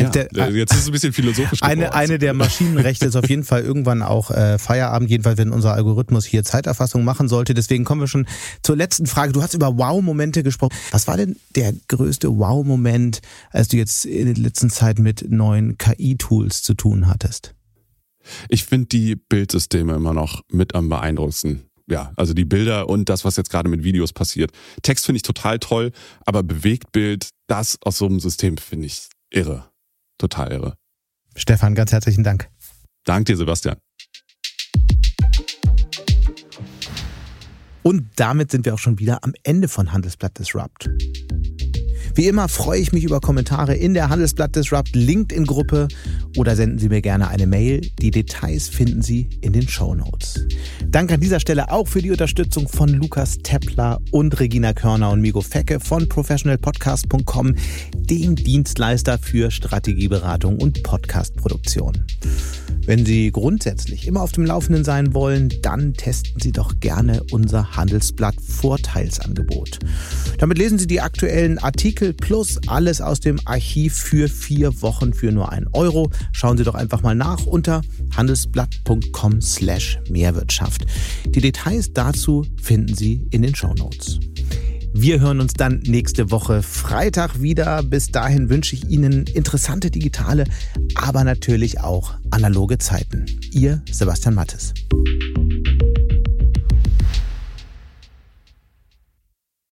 [0.00, 1.80] Ja, der, äh, jetzt ist es ein bisschen philosophisch geworden.
[1.80, 5.74] Eine, eine der Maschinenrechte ist auf jeden Fall irgendwann auch äh, Feierabend, jedenfalls wenn unser
[5.74, 7.54] Algorithmus hier Zeiterfassung machen sollte.
[7.54, 8.26] Deswegen kommen wir schon
[8.62, 9.32] zur letzten Frage.
[9.32, 10.74] Du hast über Wow-Momente gesprochen.
[10.90, 13.20] Was war denn der größte Wow-Moment,
[13.50, 17.54] als du jetzt in der letzten Zeit mit neuen KI-Tools zu tun hattest?
[18.48, 21.62] Ich finde die Bildsysteme immer noch mit am beeindruckendsten
[21.92, 24.52] ja, also die Bilder und das, was jetzt gerade mit Videos passiert.
[24.82, 25.92] Text finde ich total toll,
[26.24, 29.71] aber Bewegtbild, das aus so einem System finde ich irre.
[30.22, 30.74] Total irre.
[31.34, 32.48] Stefan, ganz herzlichen Dank.
[33.04, 33.76] Dank dir, Sebastian.
[37.82, 40.88] Und damit sind wir auch schon wieder am Ende von Handelsblatt Disrupt.
[42.14, 45.88] Wie immer freue ich mich über Kommentare in der Handelsblatt Disrupt LinkedIn-Gruppe
[46.36, 47.80] oder senden Sie mir gerne eine Mail.
[48.00, 50.46] Die Details finden Sie in den Show Notes.
[50.86, 55.22] Danke an dieser Stelle auch für die Unterstützung von Lukas Tepler und Regina Körner und
[55.22, 57.54] Migo Fecke von professionalpodcast.com,
[57.94, 62.04] dem Dienstleister für Strategieberatung und Podcastproduktion.
[62.84, 67.76] Wenn Sie grundsätzlich immer auf dem Laufenden sein wollen, dann testen Sie doch gerne unser
[67.76, 69.78] Handelsblatt Vorteilsangebot.
[70.38, 75.30] Damit lesen Sie die aktuellen Artikel plus alles aus dem Archiv für vier Wochen für
[75.30, 76.10] nur ein Euro.
[76.32, 77.82] Schauen Sie doch einfach mal nach unter
[78.16, 80.84] handelsblatt.com slash Mehrwirtschaft.
[81.26, 84.18] Die Details dazu finden Sie in den Show Notes.
[84.94, 87.82] Wir hören uns dann nächste Woche Freitag wieder.
[87.82, 90.44] Bis dahin wünsche ich Ihnen interessante digitale,
[90.96, 93.24] aber natürlich auch analoge Zeiten.
[93.52, 94.74] Ihr Sebastian Mattes.